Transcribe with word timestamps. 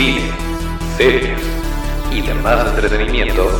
cine, 0.00 0.30
series 0.96 1.38
y 2.10 2.22
demás 2.22 2.68
entretenimiento 2.68 3.50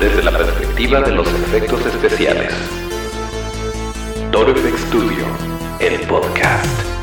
desde 0.00 0.24
la 0.24 0.32
perspectiva 0.32 1.00
de 1.02 1.12
los 1.12 1.28
efectos 1.28 1.86
especiales. 1.86 2.52
Toro 4.32 4.52
Studio, 4.56 5.24
el 5.78 6.00
podcast. 6.08 6.95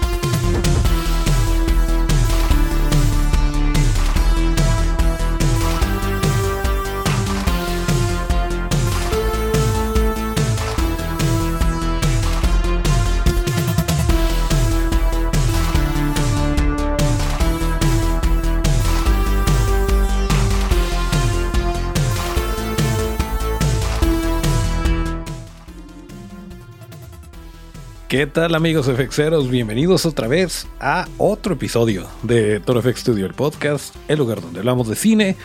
¿Qué 28.13 28.27
tal 28.27 28.53
amigos 28.53 28.85
FXeros? 28.85 29.49
Bienvenidos 29.49 30.05
otra 30.05 30.27
vez 30.27 30.67
a 30.79 31.07
otro 31.17 31.55
episodio 31.55 32.05
de 32.21 32.59
Toro 32.59 32.79
FX 32.83 32.99
Studio, 32.99 33.25
el 33.25 33.33
podcast, 33.33 33.95
el 34.07 34.19
lugar 34.19 34.39
donde 34.39 34.59
hablamos 34.59 34.87
de 34.87 34.95
cine, 34.95 35.35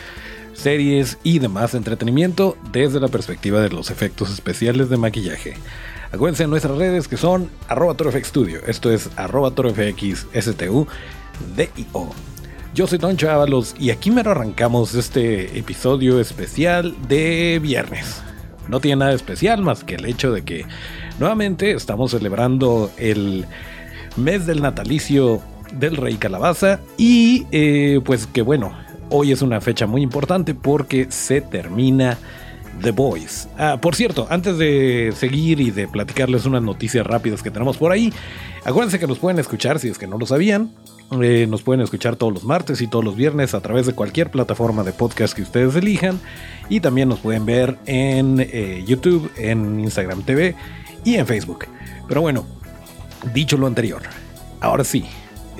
series 0.53 1.17
y 1.23 1.39
demás 1.39 1.73
entretenimiento 1.73 2.57
desde 2.71 2.99
la 2.99 3.07
perspectiva 3.07 3.59
de 3.59 3.69
los 3.69 3.89
efectos 3.89 4.31
especiales 4.31 4.87
de 4.91 4.97
maquillaje. 4.97 5.55
Acuérdense 6.11 6.43
en 6.43 6.51
nuestras 6.51 6.77
redes 6.77 7.07
que 7.07 7.17
son 7.17 7.49
arroba 7.67 7.95
Studio, 8.23 8.59
esto 8.67 8.93
es 8.93 9.09
arroba 9.15 9.49
D-I-O. 11.55 12.13
Yo 12.75 12.85
soy 12.85 12.99
Don 12.99 13.17
Chavalos 13.17 13.73
y 13.79 13.89
aquí 13.89 14.11
me 14.11 14.21
arrancamos 14.21 14.93
este 14.93 15.57
episodio 15.57 16.19
especial 16.19 16.95
de 17.07 17.59
viernes. 17.63 18.21
No 18.69 18.79
tiene 18.79 18.97
nada 18.97 19.13
especial 19.13 19.61
más 19.61 19.83
que 19.83 19.95
el 19.95 20.05
hecho 20.05 20.31
de 20.31 20.43
que 20.43 20.65
nuevamente 21.19 21.71
estamos 21.71 22.11
celebrando 22.11 22.91
el 22.97 23.45
mes 24.15 24.45
del 24.45 24.61
natalicio 24.61 25.41
del 25.73 25.97
rey 25.97 26.15
calabaza 26.15 26.79
y 26.97 27.45
eh, 27.51 27.99
pues 28.05 28.27
que 28.27 28.43
bueno, 28.43 28.71
hoy 29.09 29.31
es 29.31 29.41
una 29.41 29.59
fecha 29.59 29.87
muy 29.87 30.01
importante 30.03 30.53
porque 30.53 31.07
se 31.09 31.41
termina 31.41 32.17
The 32.81 32.91
Boys. 32.91 33.49
Ah, 33.57 33.79
por 33.81 33.95
cierto, 33.95 34.27
antes 34.29 34.57
de 34.57 35.13
seguir 35.15 35.59
y 35.59 35.71
de 35.71 35.87
platicarles 35.87 36.45
unas 36.45 36.61
noticias 36.61 37.05
rápidas 37.05 37.41
que 37.41 37.51
tenemos 37.51 37.77
por 37.77 37.91
ahí, 37.91 38.13
acuérdense 38.63 38.99
que 38.99 39.07
nos 39.07 39.19
pueden 39.19 39.39
escuchar 39.39 39.79
si 39.79 39.89
es 39.89 39.97
que 39.97 40.07
no 40.07 40.17
lo 40.17 40.25
sabían 40.25 40.71
nos 41.11 41.63
pueden 41.63 41.81
escuchar 41.81 42.15
todos 42.15 42.33
los 42.33 42.43
martes 42.43 42.81
y 42.81 42.87
todos 42.87 43.03
los 43.03 43.15
viernes 43.15 43.53
a 43.53 43.61
través 43.61 43.85
de 43.85 43.93
cualquier 43.93 44.29
plataforma 44.29 44.83
de 44.83 44.93
podcast 44.93 45.33
que 45.33 45.41
ustedes 45.41 45.75
elijan. 45.75 46.19
Y 46.69 46.81
también 46.81 47.09
nos 47.09 47.19
pueden 47.19 47.45
ver 47.45 47.77
en 47.85 48.39
eh, 48.39 48.83
YouTube, 48.85 49.31
en 49.37 49.79
Instagram 49.79 50.23
TV 50.23 50.55
y 51.03 51.15
en 51.15 51.25
Facebook. 51.25 51.65
Pero 52.07 52.21
bueno, 52.21 52.45
dicho 53.33 53.57
lo 53.57 53.67
anterior, 53.67 54.01
ahora 54.61 54.83
sí, 54.83 55.05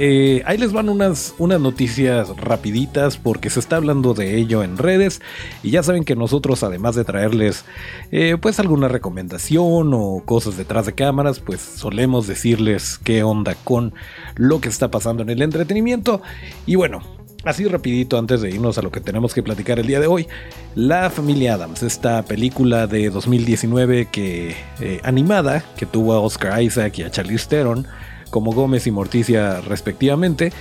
eh, 0.02 0.44
ahí 0.46 0.58
les 0.58 0.72
van 0.72 0.88
unas, 0.88 1.36
unas 1.38 1.60
noticias 1.60 2.30
rapiditas 2.38 3.18
porque 3.18 3.50
se 3.50 3.60
está 3.60 3.76
hablando 3.76 4.14
de 4.14 4.38
ello 4.38 4.64
en 4.64 4.78
redes 4.78 5.22
y 5.62 5.72
ya 5.72 5.84
saben 5.84 6.06
que 6.06 6.16
nosotros 6.16 6.64
además 6.64 6.96
de 6.96 7.04
traerles 7.04 7.66
eh, 8.12 8.38
pues 8.42 8.60
alguna 8.60 8.88
recomendación 8.88 9.92
o 9.94 10.24
cosas 10.26 10.56
detrás 10.56 10.86
de 10.86 10.94
cámaras 10.94 11.42
pues 11.42 11.60
solemos 11.60 12.28
decirles 12.28 12.98
qué 13.04 13.24
onda 13.24 13.56
con 13.56 13.94
lo 14.36 14.62
que 14.62 14.70
está 14.70 14.90
pasando 14.90 15.22
en 15.24 15.30
el 15.32 15.42
entretenimiento. 15.42 16.22
Y 16.66 16.76
bueno 16.76 17.02
Así 17.46 17.66
rapidito 17.66 18.18
antes 18.18 18.42
de 18.42 18.50
irnos 18.50 18.78
a 18.78 18.82
lo 18.82 18.92
que 18.92 19.00
tenemos 19.00 19.34
que 19.34 19.42
platicar 19.42 19.80
el 19.80 19.88
día 19.88 20.02
de 20.02 20.08
hoy, 20.08 20.28
La 20.76 21.10
familia 21.10 21.54
Adams, 21.54 21.84
esta 21.84 22.24
película 22.24 22.86
de 22.86 23.10
2019 23.10 24.08
que 24.12 24.56
eh, 24.82 25.00
animada 25.04 25.64
que 25.78 25.86
tuvo 25.86 26.14
a 26.14 26.20
Oscar 26.20 26.62
Isaac 26.62 27.00
y 27.00 27.04
a 27.04 27.12
Charlize 27.12 27.48
Theron, 27.48 27.88
como 28.30 28.54
Gómez 28.54 28.88
y 28.88 28.92
Morticia 28.92 29.62
respectivamente, 29.62 30.52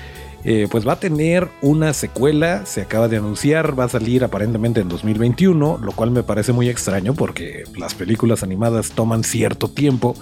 eh, 0.45 0.69
pues 0.71 0.87
va 0.87 0.93
a 0.93 1.01
tener 1.01 1.49
una 1.63 1.93
secuela, 1.93 2.65
se 2.65 2.83
acaba 2.83 3.09
de 3.09 3.17
anunciar, 3.17 3.79
va 3.79 3.85
a 3.85 3.89
salir 3.89 4.23
aparentemente 4.23 4.81
en 4.81 4.89
2021, 4.89 5.79
lo 5.83 5.93
cual 5.93 6.13
me 6.13 6.23
parece 6.23 6.53
muy 6.53 6.69
extraño 6.69 7.15
porque 7.15 7.65
las 7.77 7.95
películas 7.95 8.43
animadas 8.43 8.93
toman 8.93 9.25
cierto 9.25 9.69
tiempo, 9.69 10.15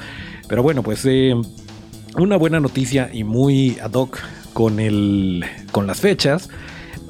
pero 0.49 0.63
bueno, 0.63 0.83
pues 0.83 1.05
eh, 1.05 1.35
una 2.17 2.37
buena 2.37 2.61
noticia 2.61 3.11
y 3.13 3.25
muy 3.25 3.79
ad 3.83 3.93
hoc 3.93 4.19
con, 4.55 4.81
el, 4.81 5.45
con 5.71 5.87
las 5.87 6.01
fechas, 6.01 6.49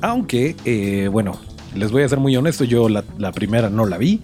aunque 0.03 0.57
eh, 0.65 1.09
bueno, 1.09 1.39
les 1.75 1.91
voy 1.91 2.03
a 2.03 2.09
ser 2.09 2.19
muy 2.19 2.37
honesto, 2.37 2.65
yo 2.65 2.89
la, 2.89 3.03
primera 3.33 3.71
no 3.71 3.87
la 3.87 3.99
vi, 3.99 4.23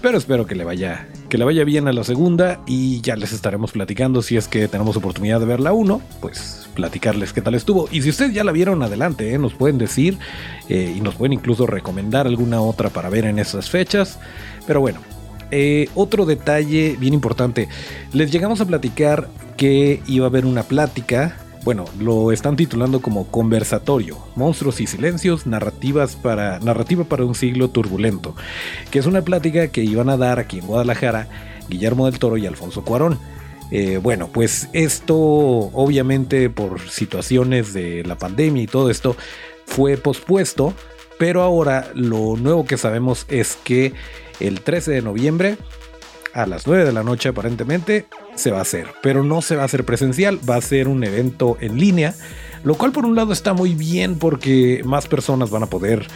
pero 0.00 0.18
espero 0.18 0.46
que 0.46 0.54
le 0.54 0.64
vaya 0.64 1.08
que 1.28 1.38
le 1.38 1.44
vaya 1.44 1.64
bien 1.64 1.88
a 1.88 1.92
la 1.92 2.04
segunda 2.04 2.60
y 2.66 3.00
ya 3.00 3.16
les 3.16 3.32
estaremos 3.32 3.72
platicando 3.72 4.22
si 4.22 4.36
es 4.36 4.46
que 4.46 4.68
tenemos 4.68 4.96
oportunidad 4.96 5.40
de 5.40 5.46
ver 5.46 5.60
la 5.60 5.72
uno, 5.72 6.00
pues 6.20 6.68
platicarles 6.74 7.32
qué 7.32 7.40
tal 7.40 7.54
estuvo. 7.54 7.88
Y 7.90 8.02
si 8.02 8.10
ustedes 8.10 8.34
ya 8.34 8.44
la 8.44 8.52
vieron 8.52 8.82
adelante, 8.82 9.32
¿eh? 9.32 9.38
nos 9.38 9.54
pueden 9.54 9.78
decir 9.78 10.18
eh, 10.68 10.94
y 10.96 11.00
nos 11.00 11.16
pueden 11.16 11.32
incluso 11.32 11.66
recomendar 11.66 12.26
alguna 12.26 12.60
otra 12.60 12.90
para 12.90 13.08
ver 13.08 13.24
en 13.24 13.38
esas 13.38 13.68
fechas. 13.68 14.18
Pero 14.66 14.80
bueno, 14.80 15.00
eh, 15.50 15.88
otro 15.94 16.24
detalle 16.24 16.96
bien 16.98 17.14
importante, 17.14 17.68
les 18.12 18.30
llegamos 18.30 18.60
a 18.60 18.66
platicar 18.66 19.28
que 19.56 20.02
iba 20.06 20.26
a 20.26 20.28
haber 20.28 20.46
una 20.46 20.62
plática 20.62 21.36
bueno, 21.64 21.86
lo 21.98 22.30
están 22.30 22.56
titulando 22.56 23.00
como 23.00 23.26
Conversatorio, 23.28 24.18
Monstruos 24.36 24.80
y 24.80 24.86
Silencios, 24.86 25.46
narrativas 25.46 26.14
para, 26.14 26.58
Narrativa 26.60 27.04
para 27.04 27.24
un 27.24 27.34
siglo 27.34 27.70
turbulento, 27.70 28.36
que 28.90 28.98
es 28.98 29.06
una 29.06 29.22
plática 29.22 29.68
que 29.68 29.82
iban 29.82 30.10
a 30.10 30.18
dar 30.18 30.38
aquí 30.38 30.58
en 30.58 30.66
Guadalajara 30.66 31.28
Guillermo 31.68 32.04
del 32.04 32.18
Toro 32.18 32.36
y 32.36 32.46
Alfonso 32.46 32.84
Cuarón. 32.84 33.18
Eh, 33.70 33.96
bueno, 33.96 34.28
pues 34.28 34.68
esto 34.74 35.16
obviamente 35.16 36.50
por 36.50 36.80
situaciones 36.90 37.72
de 37.72 38.04
la 38.04 38.16
pandemia 38.18 38.62
y 38.62 38.66
todo 38.66 38.90
esto 38.90 39.16
fue 39.66 39.96
pospuesto, 39.96 40.74
pero 41.18 41.42
ahora 41.42 41.90
lo 41.94 42.36
nuevo 42.36 42.66
que 42.66 42.76
sabemos 42.76 43.24
es 43.28 43.56
que 43.64 43.94
el 44.38 44.60
13 44.60 44.90
de 44.90 45.02
noviembre 45.02 45.56
a 46.34 46.46
las 46.46 46.66
9 46.66 46.84
de 46.84 46.92
la 46.92 47.02
noche 47.02 47.30
aparentemente 47.30 48.06
se 48.34 48.50
va 48.50 48.58
a 48.58 48.62
hacer, 48.62 48.88
pero 49.02 49.22
no 49.22 49.42
se 49.42 49.56
va 49.56 49.62
a 49.62 49.64
hacer 49.66 49.84
presencial, 49.84 50.38
va 50.48 50.56
a 50.56 50.60
ser 50.60 50.88
un 50.88 51.04
evento 51.04 51.56
en 51.60 51.78
línea, 51.78 52.14
lo 52.62 52.74
cual 52.74 52.92
por 52.92 53.04
un 53.04 53.14
lado 53.14 53.32
está 53.32 53.52
muy 53.52 53.74
bien 53.74 54.16
porque 54.18 54.82
más 54.84 55.06
personas 55.06 55.50
van 55.50 55.62
a 55.62 55.66
poder 55.66 56.06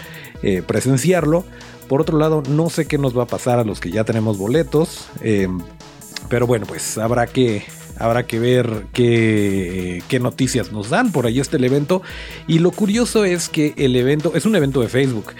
eh, 0.43 0.62
presenciarlo, 0.67 1.45
por 1.89 2.01
otro 2.01 2.19
lado 2.19 2.43
no 2.49 2.71
sé 2.71 2.87
qué 2.87 2.99
nos 2.99 3.17
va 3.17 3.25
a 3.25 3.27
pasar 3.27 3.59
a 3.59 3.65
los 3.65 3.81
que 3.81 3.91
ya 3.91 4.05
tenemos 4.05 4.39
boletos, 4.39 5.09
em, 5.23 5.61
pero 6.29 6.47
bueno, 6.47 6.67
pues 6.67 6.99
habrá 6.99 7.27
que... 7.27 7.65
Habrá 8.01 8.29
que 8.29 8.39
ver 8.39 8.87
qué, 8.93 10.05
qué 10.06 10.21
noticias 10.21 10.71
nos 10.71 10.89
dan. 10.89 11.11
Por 11.11 11.27
ahí 11.27 11.41
está 11.41 11.56
el 11.56 11.65
evento. 11.65 12.00
Y 12.47 12.61
lo 12.61 12.71
curioso 12.71 13.25
es 13.25 13.49
que 13.49 13.75
el 13.77 13.97
evento 13.97 14.37
es 14.37 14.47
un 14.47 14.55
evento 14.55 14.81
de 14.81 14.89
Facebook. 14.89 15.33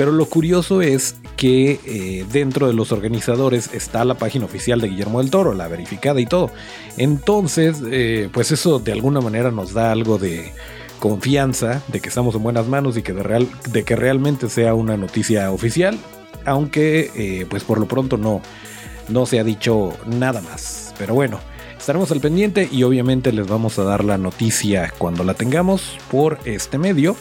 Pero 0.00 0.12
lo 0.12 0.24
curioso 0.24 0.80
es 0.80 1.16
que 1.36 1.78
eh, 1.84 2.24
dentro 2.32 2.66
de 2.66 2.72
los 2.72 2.90
organizadores 2.90 3.68
está 3.74 4.02
la 4.06 4.14
página 4.14 4.46
oficial 4.46 4.80
de 4.80 4.88
Guillermo 4.88 5.20
del 5.20 5.30
Toro, 5.30 5.52
la 5.52 5.68
verificada 5.68 6.18
y 6.22 6.24
todo. 6.24 6.50
Entonces, 6.96 7.82
eh, 7.84 8.30
pues 8.32 8.50
eso 8.50 8.78
de 8.78 8.92
alguna 8.92 9.20
manera 9.20 9.50
nos 9.50 9.74
da 9.74 9.92
algo 9.92 10.16
de 10.16 10.54
confianza 11.00 11.82
de 11.88 12.00
que 12.00 12.08
estamos 12.08 12.34
en 12.34 12.42
buenas 12.42 12.66
manos 12.66 12.96
y 12.96 13.02
que 13.02 13.12
de, 13.12 13.22
real, 13.22 13.46
de 13.72 13.82
que 13.82 13.94
realmente 13.94 14.48
sea 14.48 14.72
una 14.72 14.96
noticia 14.96 15.52
oficial, 15.52 15.98
aunque 16.46 17.10
eh, 17.14 17.46
pues 17.50 17.62
por 17.64 17.78
lo 17.78 17.84
pronto 17.84 18.16
no, 18.16 18.40
no 19.10 19.26
se 19.26 19.38
ha 19.38 19.44
dicho 19.44 19.92
nada 20.06 20.40
más. 20.40 20.94
Pero 20.96 21.12
bueno, 21.12 21.40
estaremos 21.78 22.10
al 22.10 22.20
pendiente 22.20 22.70
y 22.72 22.84
obviamente 22.84 23.32
les 23.32 23.46
vamos 23.46 23.78
a 23.78 23.84
dar 23.84 24.02
la 24.02 24.16
noticia 24.16 24.94
cuando 24.96 25.24
la 25.24 25.34
tengamos 25.34 25.98
por 26.10 26.38
este 26.46 26.78
medio. 26.78 27.16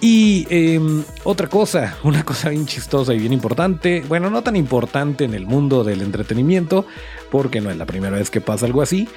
Y 0.00 0.46
em, 0.50 1.04
otra 1.24 1.48
cosa, 1.48 1.96
una 2.04 2.24
cosa 2.24 2.50
bien 2.50 2.66
chistosa 2.66 3.14
y 3.14 3.18
bien 3.18 3.32
importante, 3.32 4.04
bueno, 4.08 4.30
no 4.30 4.42
tan 4.42 4.56
importante 4.56 5.24
en 5.24 5.34
el 5.34 5.46
mundo 5.46 5.84
del 5.84 6.02
entretenimiento, 6.02 6.86
porque 7.30 7.60
no 7.60 7.70
es 7.70 7.76
la 7.76 7.86
primera 7.86 8.16
vez 8.16 8.30
que 8.30 8.40
pasa 8.40 8.66
algo 8.66 8.82
así, 8.82 9.08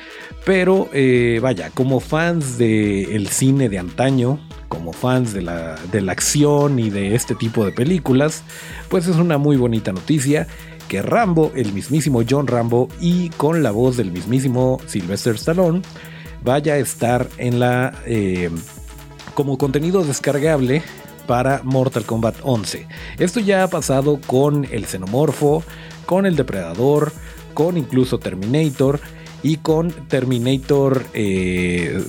pero 0.46 0.90
eh, 0.94 1.40
vaya, 1.42 1.70
como 1.72 2.00
fans 2.00 2.58
del 2.58 3.28
cine 3.28 3.70
de 3.70 3.80
antaño, 3.80 4.40
como 4.68 4.94
fans 4.94 5.34
de 5.34 5.42
la, 5.42 5.76
de 5.92 6.02
la 6.02 6.14
acción 6.14 6.80
y 6.80 6.90
de 6.90 7.16
este 7.16 7.36
tipo 7.36 7.66
de 7.66 7.72
películas, 7.72 8.44
pues 8.88 9.08
es 9.08 9.18
una 9.18 9.38
muy 9.38 9.58
bonita 9.58 9.92
noticia 9.92 10.48
que 10.88 11.02
Rambo, 11.02 11.52
el 11.56 11.72
mismísimo 11.74 12.24
John 12.28 12.48
Rambo 12.48 12.90
y 13.00 13.30
con 13.30 13.62
la 13.62 13.72
voz 13.72 13.96
del 13.96 14.12
mismísimo 14.12 14.82
Sylvester 14.88 15.36
Stallone, 15.36 15.82
vaya 16.44 16.74
a 16.74 16.78
estar 16.78 17.28
en 17.38 17.60
la... 17.60 17.94
Eh, 18.06 18.50
como 19.39 19.57
contenido 19.57 20.03
descargable 20.03 20.83
para 21.25 21.62
Mortal 21.63 22.03
Kombat 22.03 22.36
11. 22.44 22.88
Esto 23.19 23.39
ya 23.39 23.63
ha 23.63 23.69
pasado 23.69 24.19
con 24.27 24.65
el 24.65 24.86
Xenomorfo, 24.86 25.63
con 26.06 26.25
el 26.25 26.36
Depredador, 26.36 27.13
con 27.53 27.77
incluso 27.77 28.19
Terminator 28.19 29.00
y 29.41 29.56
con 29.56 29.91
Terminator, 30.09 31.06
eh, 31.13 32.03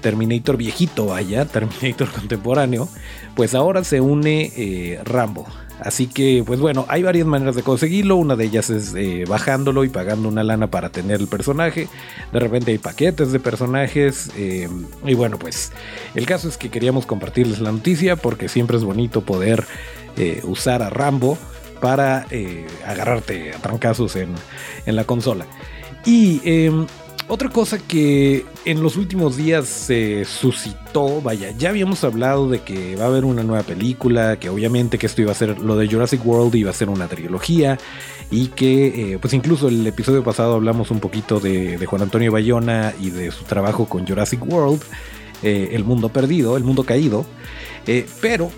Terminator 0.00 0.56
viejito, 0.56 1.04
vaya, 1.04 1.44
Terminator 1.52 2.08
contemporáneo, 2.08 2.88
pues 3.36 3.54
ahora 3.54 3.84
se 3.84 4.00
une 4.00 4.50
eh, 4.56 5.00
Rambo. 5.04 5.44
Así 5.82 6.06
que, 6.06 6.42
pues 6.46 6.60
bueno, 6.60 6.84
hay 6.88 7.02
varias 7.02 7.26
maneras 7.26 7.56
de 7.56 7.62
conseguirlo. 7.62 8.16
Una 8.16 8.36
de 8.36 8.44
ellas 8.44 8.70
es 8.70 8.94
eh, 8.94 9.24
bajándolo 9.26 9.84
y 9.84 9.88
pagando 9.88 10.28
una 10.28 10.42
lana 10.42 10.68
para 10.68 10.90
tener 10.90 11.20
el 11.20 11.26
personaje. 11.26 11.88
De 12.32 12.38
repente 12.40 12.70
hay 12.72 12.78
paquetes 12.78 13.32
de 13.32 13.40
personajes. 13.40 14.30
Eh, 14.36 14.68
y 15.04 15.14
bueno, 15.14 15.38
pues 15.38 15.72
el 16.14 16.26
caso 16.26 16.48
es 16.48 16.56
que 16.56 16.70
queríamos 16.70 17.06
compartirles 17.06 17.60
la 17.60 17.72
noticia 17.72 18.16
porque 18.16 18.48
siempre 18.48 18.76
es 18.76 18.84
bonito 18.84 19.22
poder 19.22 19.64
usar 20.42 20.82
a 20.82 20.90
Rambo 20.90 21.38
para 21.80 22.26
agarrarte 22.84 23.54
a 23.54 23.58
trancazos 23.58 24.16
en, 24.16 24.34
en 24.84 24.96
la 24.96 25.04
consola. 25.04 25.46
Y 26.04 26.40
em, 26.44 26.86
otra 27.30 27.48
cosa 27.48 27.78
que 27.78 28.44
en 28.64 28.82
los 28.82 28.96
últimos 28.96 29.36
días 29.36 29.68
se 29.68 30.24
suscitó, 30.24 31.22
vaya, 31.22 31.52
ya 31.52 31.68
habíamos 31.68 32.02
hablado 32.02 32.50
de 32.50 32.62
que 32.62 32.96
va 32.96 33.04
a 33.04 33.06
haber 33.06 33.24
una 33.24 33.44
nueva 33.44 33.62
película, 33.62 34.40
que 34.40 34.48
obviamente 34.48 34.98
que 34.98 35.06
esto 35.06 35.22
iba 35.22 35.30
a 35.30 35.36
ser 35.36 35.60
lo 35.60 35.76
de 35.76 35.86
Jurassic 35.86 36.26
World, 36.26 36.56
iba 36.56 36.70
a 36.70 36.74
ser 36.74 36.88
una 36.88 37.06
trilogía, 37.06 37.78
y 38.32 38.48
que 38.48 39.12
eh, 39.12 39.18
pues 39.20 39.32
incluso 39.32 39.68
el 39.68 39.86
episodio 39.86 40.24
pasado 40.24 40.54
hablamos 40.54 40.90
un 40.90 40.98
poquito 40.98 41.38
de, 41.38 41.78
Juan 41.86 42.02
Antonio 42.02 42.32
Bayona 42.32 42.94
y 43.00 43.10
de 43.10 43.30
su 43.30 43.44
trabajo 43.44 43.86
con 43.86 44.04
Jurassic 44.04 44.44
World, 44.44 44.82
eh, 45.44 45.68
El 45.70 45.84
Mundo 45.84 46.08
Perdido, 46.08 46.56
El 46.56 46.64
Mundo 46.64 46.82
Caído, 46.82 47.24
eh, 47.86 48.06
pero 48.20 48.50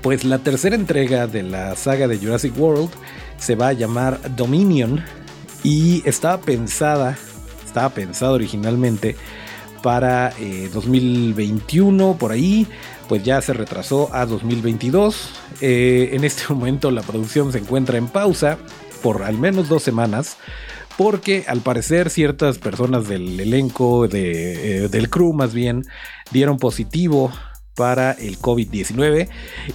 pues 0.00 0.24
la 0.24 0.38
tercera 0.38 0.74
entrega 0.74 1.26
de 1.26 1.42
la 1.42 1.76
saga 1.76 2.08
de 2.08 2.16
Jurassic 2.16 2.58
World 2.58 2.88
se 3.36 3.56
va 3.56 3.68
a 3.68 3.72
llamar 3.74 4.34
Dominion 4.36 5.04
y 5.62 6.02
estaba 6.08 6.40
pensada 6.40 7.18
estaba 7.70 7.88
pensado 7.90 8.34
originalmente 8.34 9.16
para 9.82 10.34
2021 10.72 12.10
eh, 12.10 12.16
por 12.18 12.32
ahí, 12.32 12.66
pues 13.08 13.22
ya 13.24 13.40
se 13.40 13.52
retrasó 13.52 14.14
a 14.14 14.26
2022. 14.26 15.30
Eh, 15.60 16.10
en 16.12 16.24
este 16.24 16.42
momento 16.52 16.90
la 16.90 17.02
producción 17.02 17.52
se 17.52 17.58
encuentra 17.58 17.96
en 17.96 18.08
pausa 18.08 18.58
por 19.02 19.22
al 19.22 19.38
menos 19.38 19.68
dos 19.68 19.82
semanas. 19.82 20.36
Porque 20.98 21.44
al 21.48 21.60
parecer 21.60 22.10
ciertas 22.10 22.58
personas 22.58 23.08
del 23.08 23.40
elenco, 23.40 24.06
de, 24.06 24.84
eh, 24.84 24.88
del 24.88 25.08
crew 25.08 25.32
más 25.32 25.54
bien, 25.54 25.86
dieron 26.30 26.58
positivo 26.58 27.32
para 27.74 28.12
el 28.12 28.38
COVID-19 28.38 29.28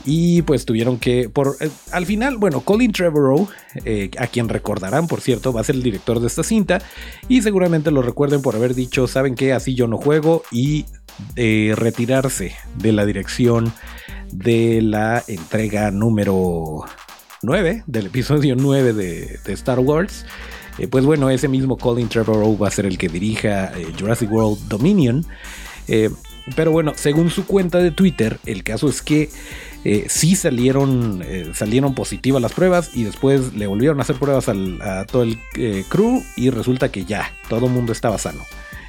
y 0.06 0.42
pues 0.44 0.66
tuvieron 0.66 1.00
que, 1.00 1.30
por, 1.30 1.58
eh, 1.60 1.70
al 1.92 2.06
final, 2.06 2.38
bueno, 2.38 2.62
Colin 2.62 2.92
Trevorrow, 2.92 3.48
eh, 3.84 4.12
a 4.18 4.28
quien 4.28 4.50
recordarán 4.50 5.08
por 5.08 5.22
cierto, 5.22 5.54
va 5.54 5.62
a 5.62 5.64
ser 5.64 5.76
el 5.76 5.84
director 5.84 6.20
de 6.20 6.28
esta 6.28 6.44
cinta 6.44 6.82
y 7.28 7.42
seguramente 7.42 7.92
lo 7.92 8.02
recuerden 8.02 8.42
por 8.42 8.56
haber 8.56 8.76
dicho, 8.76 9.08
saben 9.08 9.36
que 9.36 9.54
así 9.54 9.76
yo 9.76 9.88
no 9.88 9.98
juego 9.98 10.44
y 10.52 10.86
eh, 11.36 11.74
retirarse 11.76 12.54
de 12.78 12.92
la 12.92 13.06
dirección 13.06 13.74
de 14.32 14.82
la 14.82 15.24
entrega 15.28 15.92
número 15.92 16.86
9, 17.42 17.84
del 17.88 18.08
episodio 18.08 18.56
9 18.56 18.94
de, 18.94 19.40
Star 19.54 19.80
Wars. 19.80 20.26
pues 20.90 21.06
bueno, 21.06 21.30
ese 21.30 21.48
mismo 21.48 21.78
Colin 21.78 22.10
Trevorrow 22.10 22.58
va 22.58 22.68
a 22.68 22.72
ser 22.72 22.86
el 22.86 22.98
que 22.98 23.08
dirija 23.08 23.72
Jurassic 23.98 24.32
World 24.32 24.68
Dominion. 24.68 25.26
Pero 26.56 26.72
bueno, 26.72 26.94
según 26.96 27.30
su 27.30 27.46
cuenta 27.46 27.80
de 27.80 27.92
Twitter, 27.92 28.40
el 28.46 28.64
caso 28.64 28.88
es 28.88 29.02
que 29.02 29.30
eh, 29.84 30.06
sí 30.10 30.36
salieron, 30.36 31.24
eh, 31.26 31.52
salieron 31.54 31.96
positivas 31.96 32.42
las 32.42 32.54
pruebas 32.54 32.92
y 32.94 33.04
después 33.04 33.54
le 33.54 33.68
volvieron 33.68 34.00
a 34.00 34.04
hacer 34.04 34.18
pruebas 34.18 34.48
a 34.50 35.06
todo 35.06 35.24
el 35.24 35.40
eh, 35.56 35.84
crew 35.90 36.24
y 36.36 36.50
resulta 36.50 36.92
que 36.92 37.06
ya, 37.06 37.34
todo 37.50 37.66
el 37.66 37.72
mundo 37.72 37.92
estaba 37.92 38.18
sano. 38.18 38.44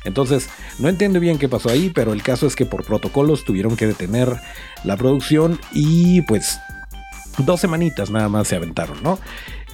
Entonces, 0.05 0.49
no 0.79 0.88
entiendo 0.88 1.19
bien 1.19 1.38
qué 1.38 1.49
pasó 1.49 1.70
ahí, 1.70 1.91
pero 1.94 2.12
el 2.12 2.23
caso 2.23 2.47
es 2.47 2.55
que 2.55 2.64
por 2.64 2.85
protocolos 2.85 3.44
tuvieron 3.44 3.76
que 3.76 3.87
detener 3.87 4.37
la 4.85 4.97
producción 4.97 5.58
y 5.73 6.23
pues 6.23 6.58
dos 7.38 7.61
semanitas 7.61 8.11
nada 8.11 8.29
más 8.29 8.49
se 8.49 8.56
aventaron, 8.56 9.03
¿no? 9.03 9.19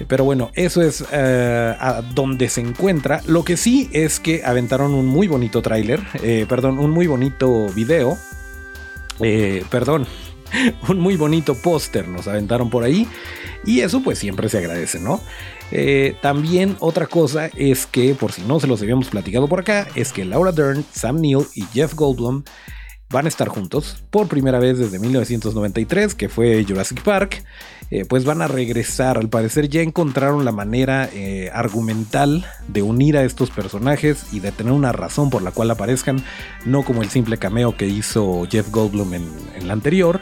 Pero 0.07 0.23
bueno, 0.23 0.51
eso 0.55 0.81
es 0.81 1.03
eh, 1.11 1.75
a 1.79 2.01
donde 2.01 2.49
se 2.49 2.61
encuentra. 2.61 3.21
Lo 3.27 3.43
que 3.43 3.57
sí 3.57 3.89
es 3.93 4.19
que 4.19 4.43
aventaron 4.43 4.93
un 4.93 5.05
muy 5.05 5.27
bonito 5.27 5.61
tráiler, 5.61 6.01
eh, 6.23 6.45
perdón, 6.49 6.79
un 6.79 6.89
muy 6.89 7.05
bonito 7.05 7.67
video, 7.69 8.17
eh, 9.19 9.63
perdón, 9.69 10.07
un 10.89 10.99
muy 10.99 11.15
bonito 11.15 11.55
póster 11.55 12.07
nos 12.07 12.27
aventaron 12.27 12.69
por 12.69 12.83
ahí 12.83 13.07
y 13.65 13.81
eso 13.81 14.01
pues 14.01 14.17
siempre 14.17 14.49
se 14.49 14.57
agradece, 14.57 14.99
¿no? 14.99 15.21
también 16.21 16.77
otra 16.81 17.07
cosa 17.07 17.47
es 17.55 17.87
que, 17.87 18.13
por 18.13 18.31
si 18.31 18.43
no 18.43 18.59
se 18.59 18.67
los 18.67 18.79
habíamos 18.83 19.07
platicado 19.07 19.47
por 19.47 19.61
acá, 19.61 19.87
es 19.95 20.13
que 20.13 20.23
Laura 20.23 20.51
Dern, 20.51 20.85
Sam 20.91 21.19
Neill 21.19 21.47
y 21.55 21.63
Jeff 21.73 21.95
Goldblum 21.95 22.43
van 23.13 23.25
a 23.27 23.29
estar 23.29 23.47
juntos 23.47 24.03
por 24.09 24.27
primera 24.27 24.59
vez 24.59 24.77
desde 24.77 24.99
1993, 24.99 26.15
que 26.15 26.27
fue 26.27 26.65
Jurassic 26.67 27.01
Park. 27.03 27.43
Eh, 27.91 28.05
pues 28.09 28.25
van 28.25 28.41
a 28.41 28.47
regresar. 28.47 29.19
Al 29.19 29.29
parecer 29.29 29.69
ya 29.69 29.81
encontraron 29.81 30.43
la 30.43 30.51
manera 30.51 31.07
eh, 31.13 31.51
argumental 31.53 32.43
de 32.67 32.81
unir 32.81 33.17
a 33.17 33.23
estos 33.23 33.51
personajes 33.51 34.33
y 34.33 34.39
de 34.39 34.51
tener 34.51 34.73
una 34.73 34.91
razón 34.91 35.29
por 35.29 35.43
la 35.43 35.51
cual 35.51 35.69
aparezcan, 35.69 36.23
no 36.65 36.83
como 36.83 37.03
el 37.03 37.09
simple 37.09 37.37
cameo 37.37 37.77
que 37.77 37.85
hizo 37.85 38.47
Jeff 38.49 38.71
Goldblum 38.71 39.13
en, 39.13 39.67
la 39.67 39.73
anterior. 39.73 40.21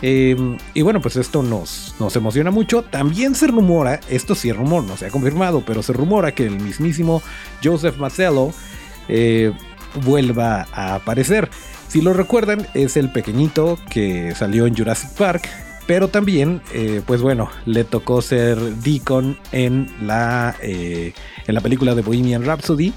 Em, 0.00 0.56
y 0.72 0.80
bueno, 0.80 1.02
pues 1.02 1.16
esto 1.16 1.42
nos, 1.42 1.94
nos 2.00 2.16
emociona 2.16 2.50
mucho. 2.50 2.82
También 2.82 3.34
se 3.34 3.48
rumora, 3.48 4.00
esto 4.08 4.34
sí 4.34 4.48
es 4.48 4.56
rumor, 4.56 4.84
no 4.84 4.96
se 4.96 5.06
ha 5.06 5.10
confirmado, 5.10 5.62
pero 5.66 5.82
se 5.82 5.92
rumora 5.92 6.34
que 6.34 6.46
el 6.46 6.58
mismísimo 6.58 7.22
Joseph 7.62 7.98
Mazzello 7.98 8.54
eh, 9.08 9.52
vuelva 10.06 10.66
a 10.72 10.94
aparecer. 10.94 11.50
Si 11.90 12.00
lo 12.00 12.12
recuerdan, 12.12 12.68
es 12.72 12.96
el 12.96 13.10
pequeñito 13.10 13.76
que 13.90 14.32
salió 14.36 14.64
en 14.68 14.76
Jurassic 14.76 15.10
Park, 15.10 15.48
pero 15.88 16.06
también, 16.06 16.62
eh, 16.72 17.02
pues 17.04 17.20
bueno, 17.20 17.50
le 17.66 17.82
tocó 17.82 18.22
ser 18.22 18.58
Deacon 18.60 19.36
en 19.50 19.88
la, 20.00 20.54
eh, 20.62 21.14
en 21.48 21.52
la 21.52 21.60
película 21.60 21.96
de 21.96 22.02
Bohemian 22.02 22.44
Rhapsody. 22.44 22.92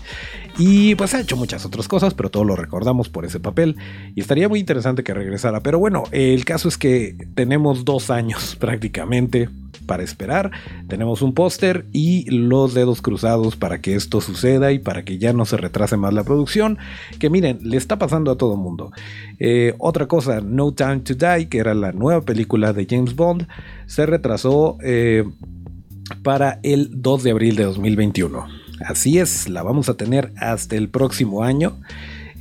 Y 0.59 0.93
pues 0.93 1.15
ha 1.15 1.21
hecho 1.21 1.35
muchas 1.35 1.65
otras 1.65 1.87
cosas, 1.87 2.13
pero 2.13 2.29
todos 2.29 2.45
lo 2.45 2.55
recordamos 2.55 3.09
por 3.09 3.25
ese 3.25 3.39
papel. 3.39 3.77
Y 4.13 4.21
estaría 4.21 4.47
muy 4.47 4.59
interesante 4.59 5.03
que 5.03 5.15
regresara. 5.15 5.61
Pero 5.61 5.79
bueno, 5.79 6.03
el 6.11 6.45
caso 6.45 6.67
es 6.67 6.77
que 6.77 7.15
tenemos 7.33 7.85
dos 7.85 8.11
años 8.11 8.55
prácticamente 8.59 9.49
para 9.83 10.03
esperar. 10.03 10.51
Tenemos 10.88 11.21
un 11.21 11.33
póster 11.33 11.85
y 11.91 12.30
los 12.30 12.74
dedos 12.74 13.01
cruzados 13.01 13.56
para 13.56 13.81
que 13.81 13.95
esto 13.95 14.21
suceda 14.21 14.71
y 14.71 14.80
para 14.80 15.03
que 15.03 15.18
ya 15.18 15.33
no 15.33 15.45
se 15.45 15.57
retrase 15.57 15.97
más 15.97 16.13
la 16.13 16.24
producción. 16.24 16.77
Que 17.19 17.30
miren, 17.30 17.59
le 17.62 17.77
está 17.77 17.97
pasando 17.97 18.31
a 18.31 18.38
todo 18.38 18.56
mundo. 18.56 18.91
Eh, 19.39 19.75
otra 19.77 20.07
cosa, 20.07 20.41
No 20.41 20.74
Time 20.74 21.00
to 21.00 21.15
Die, 21.15 21.50
que 21.50 21.57
era 21.57 21.74
la 21.74 21.91
nueva 21.91 22.22
película 22.22 22.74
de 22.74 22.88
James 22.89 23.15
Bond, 23.15 23.48
se 23.86 24.05
retrasó 24.05 24.77
eh, 24.84 25.24
para 26.24 26.60
el 26.63 26.89
2 27.01 27.24
de 27.24 27.31
abril 27.31 27.55
de 27.55 27.63
2021. 27.65 28.46
Así 28.86 29.19
es, 29.19 29.50
la 29.50 29.63
vamos 29.63 29.89
a 29.89 29.96
tener 29.96 30.31
hasta 30.38 30.75
el 30.75 30.89
próximo 30.89 31.43
año. 31.43 31.77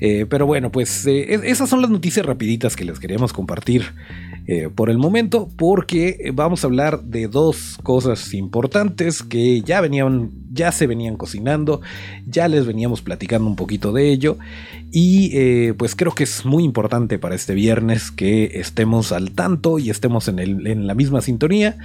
Eh, 0.01 0.27
pero 0.29 0.47
bueno, 0.47 0.73
pues 0.73 1.07
esas 1.07 1.69
son 1.69 1.81
las 1.81 1.91
noticias 1.91 2.27
rapiditas 2.27 2.75
que 2.75 2.85
les 2.85 2.99
queríamos 2.99 3.33
compartir 3.33 3.85
eh, 4.47 4.69
por 4.75 4.91
el 4.91 4.99
momento, 4.99 5.49
porque 5.57 6.31
vamos 6.35 6.65
a 6.65 6.67
hablar 6.67 7.03
de 7.05 7.29
dos 7.29 7.79
cosas 7.83 8.35
importantes 8.35 9.23
que 9.23 9.63
ya 9.63 9.81
venían, 9.81 10.31
ya 10.53 10.73
se 10.73 10.87
venían 10.87 11.17
cocinando, 11.17 11.81
ya 12.27 12.49
les 12.49 12.67
veníamos 12.67 13.03
platicando 13.03 13.49
un 13.49 13.57
poquito 13.57 13.93
de 13.93 14.11
ello, 14.11 14.39
y 14.91 15.31
eh, 15.37 15.75
pues 15.77 15.95
creo 15.95 16.13
que 16.13 16.25
es 16.25 16.45
muy 16.45 16.65
importante 16.65 17.19
para 17.19 17.35
este 17.35 17.55
viernes 17.55 18.11
que 18.11 18.61
estemos 18.61 19.13
al 19.13 19.31
tanto 19.31 19.79
y 19.79 19.91
estemos 19.91 20.29
en, 20.29 20.39
en 20.39 20.87
la 20.87 20.95
misma 20.95 21.23
sintonía. 21.23 21.79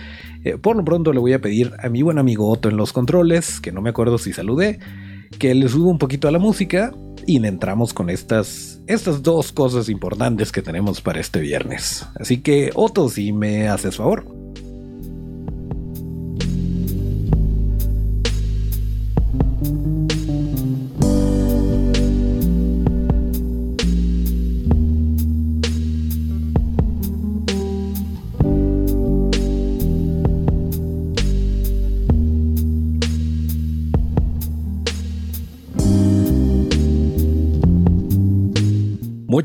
Eh, 0.43 0.57
por 0.57 0.75
lo 0.75 0.83
pronto 0.83 1.13
le 1.13 1.19
voy 1.19 1.33
a 1.33 1.41
pedir 1.41 1.73
a 1.81 1.89
mi 1.89 2.01
buen 2.01 2.17
amigo 2.17 2.49
Otto 2.49 2.69
en 2.69 2.77
los 2.77 2.91
controles, 2.91 3.59
que 3.59 3.71
no 3.71 3.81
me 3.81 3.89
acuerdo 3.91 4.17
si 4.17 4.33
saludé, 4.33 4.79
que 5.39 5.53
le 5.53 5.69
suba 5.69 5.89
un 5.89 5.99
poquito 5.99 6.27
a 6.27 6.31
la 6.31 6.39
música 6.39 6.93
y 7.27 7.45
entramos 7.45 7.93
con 7.93 8.09
estas, 8.09 8.81
estas 8.87 9.21
dos 9.21 9.51
cosas 9.51 9.89
importantes 9.89 10.51
que 10.51 10.63
tenemos 10.63 11.01
para 11.01 11.19
este 11.19 11.39
viernes. 11.39 12.07
Así 12.19 12.41
que, 12.41 12.71
Otto, 12.73 13.09
si 13.09 13.33
me 13.33 13.67
haces 13.67 13.97
favor. 13.97 14.36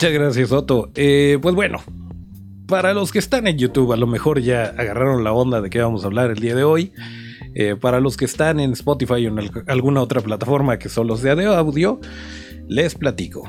Muchas 0.03 0.19
gracias, 0.19 0.51
Otto. 0.51 0.91
Eh, 0.97 1.39
pues 1.41 1.55
bueno, 1.55 1.79
para 2.67 2.93
los 2.93 3.13
que 3.13 3.21
están 3.21 3.47
en 3.47 3.57
YouTube, 3.57 3.93
a 3.93 3.97
lo 3.97 4.09
mejor 4.09 4.41
ya 4.41 4.65
agarraron 4.65 5.23
la 5.23 5.33
onda 5.33 5.61
de 5.61 5.71
qué 5.71 5.81
vamos 5.81 6.03
a 6.03 6.09
hablar 6.09 6.33
el 6.33 6.41
día 6.41 6.57
de 6.57 6.65
hoy. 6.65 6.93
Eh, 7.55 7.77
para 7.81 8.01
los 8.01 8.17
que 8.17 8.25
están 8.25 8.59
en 8.59 8.73
Spotify 8.73 9.25
o 9.27 9.39
en 9.39 9.51
alguna 9.69 10.03
otra 10.03 10.21
plataforma 10.21 10.77
que 10.81 10.89
solo 10.89 11.17
sea 11.17 11.37
de 11.37 11.47
audio, 11.47 12.01
les 12.67 12.97
platico. 12.97 13.49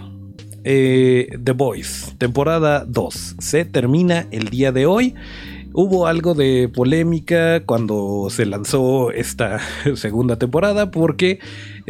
eh, 0.63 1.39
The 1.43 1.53
Boys, 1.53 2.13
temporada 2.19 2.85
2, 2.87 3.37
se 3.39 3.65
termina 3.65 4.27
el 4.29 4.49
día 4.49 4.71
de 4.71 4.85
hoy. 4.85 5.15
Hubo 5.73 6.05
algo 6.05 6.35
de 6.35 6.69
polémica 6.71 7.65
cuando 7.65 8.27
se 8.29 8.45
lanzó 8.45 9.09
esta 9.09 9.59
segunda 9.95 10.37
temporada 10.37 10.91
porque 10.91 11.39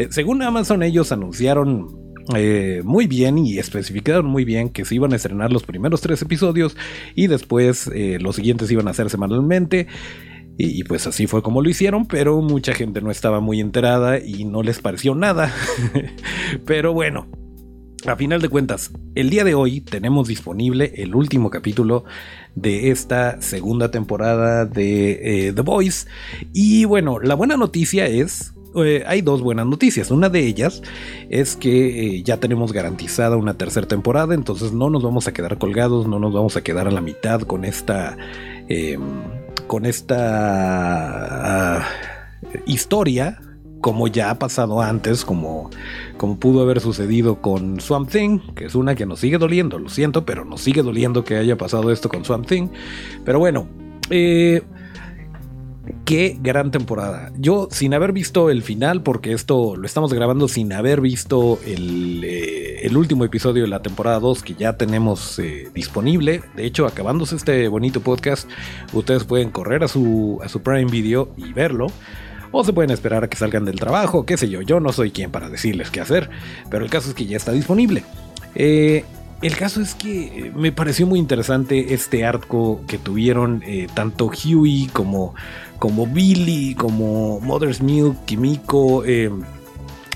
según 0.09 0.41
Amazon 0.41 0.83
ellos 0.83 1.11
anunciaron 1.11 2.02
eh, 2.35 2.81
muy 2.83 3.07
bien 3.07 3.37
y 3.37 3.57
especificaron 3.57 4.25
muy 4.25 4.45
bien 4.45 4.69
que 4.69 4.85
se 4.85 4.95
iban 4.95 5.13
a 5.13 5.17
estrenar 5.17 5.51
los 5.51 5.63
primeros 5.63 6.01
tres 6.01 6.21
episodios 6.21 6.77
y 7.15 7.27
después 7.27 7.89
eh, 7.93 8.17
los 8.19 8.37
siguientes 8.37 8.71
iban 8.71 8.87
a 8.87 8.93
ser 8.93 9.09
semanalmente. 9.09 9.87
Y, 10.55 10.83
pues 10.83 11.07
así 11.07 11.25
fue 11.25 11.41
como 11.41 11.63
lo 11.63 11.69
hicieron, 11.69 12.05
pero 12.05 12.39
mucha 12.39 12.75
gente 12.75 13.01
no 13.01 13.09
estaba 13.09 13.39
muy 13.39 13.59
enterada 13.59 14.19
y 14.19 14.45
no 14.45 14.61
les 14.61 14.79
pareció 14.79 15.15
nada. 15.15 15.51
pero 16.65 16.93
bueno, 16.93 17.27
a 18.05 18.15
final 18.15 18.39
de 18.39 18.49
cuentas, 18.49 18.91
el 19.15 19.31
día 19.31 19.43
de 19.45 19.55
hoy 19.55 19.81
tenemos 19.81 20.27
disponible 20.27 20.93
el 20.97 21.15
último 21.15 21.49
capítulo 21.49 22.05
de 22.53 22.91
esta 22.91 23.41
segunda 23.41 23.89
temporada 23.89 24.65
de 24.65 25.47
eh, 25.47 25.53
The 25.53 25.61
Voice. 25.61 26.07
Y 26.53 26.85
bueno, 26.85 27.19
la 27.19 27.33
buena 27.33 27.57
noticia 27.57 28.05
es 28.05 28.53
eh, 28.75 29.03
hay 29.05 29.21
dos 29.21 29.41
buenas 29.41 29.65
noticias. 29.65 30.11
Una 30.11 30.29
de 30.29 30.45
ellas 30.45 30.81
es 31.29 31.55
que 31.55 32.17
eh, 32.17 32.23
ya 32.23 32.37
tenemos 32.37 32.73
garantizada 32.73 33.37
una 33.37 33.55
tercera 33.55 33.87
temporada, 33.87 34.33
entonces 34.33 34.73
no 34.73 34.89
nos 34.89 35.03
vamos 35.03 35.27
a 35.27 35.33
quedar 35.33 35.57
colgados, 35.57 36.07
no 36.07 36.19
nos 36.19 36.33
vamos 36.33 36.57
a 36.57 36.63
quedar 36.63 36.87
a 36.87 36.91
la 36.91 37.01
mitad 37.01 37.41
con 37.41 37.65
esta. 37.65 38.17
Em, 38.69 39.01
con 39.67 39.85
esta 39.85 41.79
ah, 41.79 41.87
historia 42.65 43.39
como 43.83 44.07
ya 44.07 44.29
ha 44.29 44.39
pasado 44.39 44.81
antes, 44.81 45.25
como, 45.25 45.69
como 46.17 46.39
pudo 46.39 46.61
haber 46.61 46.79
sucedido 46.79 47.41
con 47.41 47.81
Swamp 47.81 48.09
Thing, 48.09 48.39
que 48.55 48.65
es 48.65 48.75
una 48.75 48.95
que 48.95 49.05
nos 49.05 49.19
sigue 49.19 49.37
doliendo, 49.37 49.77
lo 49.77 49.89
siento, 49.89 50.25
pero 50.25 50.45
nos 50.45 50.61
sigue 50.61 50.81
doliendo 50.81 51.25
que 51.25 51.35
haya 51.35 51.57
pasado 51.57 51.91
esto 51.91 52.07
con 52.07 52.23
Swamp 52.23 52.47
Thing. 52.47 52.69
Pero 53.25 53.39
bueno, 53.39 53.67
eh, 54.09 54.61
qué 56.05 56.37
gran 56.41 56.71
temporada. 56.71 57.31
Yo, 57.37 57.67
sin 57.71 57.93
haber 57.93 58.13
visto 58.13 58.49
el 58.49 58.61
final, 58.61 59.03
porque 59.03 59.33
esto 59.33 59.75
lo 59.75 59.85
estamos 59.85 60.13
grabando 60.13 60.47
sin 60.47 60.71
haber 60.73 61.01
visto 61.01 61.59
el, 61.65 62.23
eh, 62.23 62.89
último 62.95 63.25
episodio 63.25 63.63
de 63.63 63.69
la 63.69 63.81
temporada 63.81 64.19
2 64.19 64.43
que 64.43 64.53
ya 64.53 64.77
tenemos 64.77 65.39
eh, 65.39 65.69
disponible. 65.73 66.41
De 66.55 66.65
hecho, 66.65 66.85
acabándose 66.85 67.35
este 67.35 67.67
bonito 67.67 68.01
podcast, 68.01 68.47
ustedes 68.93 69.23
pueden 69.23 69.49
correr 69.49 69.83
a 69.83 69.87
su, 69.87 70.39
a 70.43 70.49
su 70.49 70.61
Prime 70.61 70.91
Video 70.91 71.33
y 71.37 71.53
verlo 71.53 71.87
o 72.53 72.63
se 72.63 72.71
pueden 72.71 72.91
esperar 72.91 73.23
a 73.23 73.27
que 73.27 73.35
salgan 73.35 73.65
del 73.65 73.79
trabajo, 73.79 74.27
qué 74.27 74.37
sé 74.37 74.47
yo, 74.47 74.61
yo 74.61 74.79
no 74.79 74.93
soy 74.93 75.09
quien 75.09 75.31
para 75.31 75.49
decirles 75.49 75.89
qué 75.89 76.01
hacer, 76.01 76.29
pero 76.69 76.85
el 76.85 76.91
caso 76.91 77.09
es 77.09 77.15
que 77.15 77.25
ya 77.25 77.35
está 77.35 77.51
disponible. 77.51 78.03
Eh, 78.53 79.03
el 79.43 79.57
caso 79.57 79.81
es 79.81 79.93
que 79.93 80.51
me 80.55 80.71
pareció 80.71 81.05
muy 81.05 81.19
interesante 81.19 81.93
este 81.93 82.25
arco 82.25 82.81
que 82.87 82.97
tuvieron 82.97 83.61
eh, 83.65 83.87
tanto 83.93 84.27
Huey 84.27 84.87
como, 84.87 85.35
como 85.79 86.07
Billy, 86.07 86.75
como 86.75 87.41
Mother's 87.41 87.81
Milk, 87.81 88.23
Kimiko. 88.25 89.03
Eh, 89.05 89.29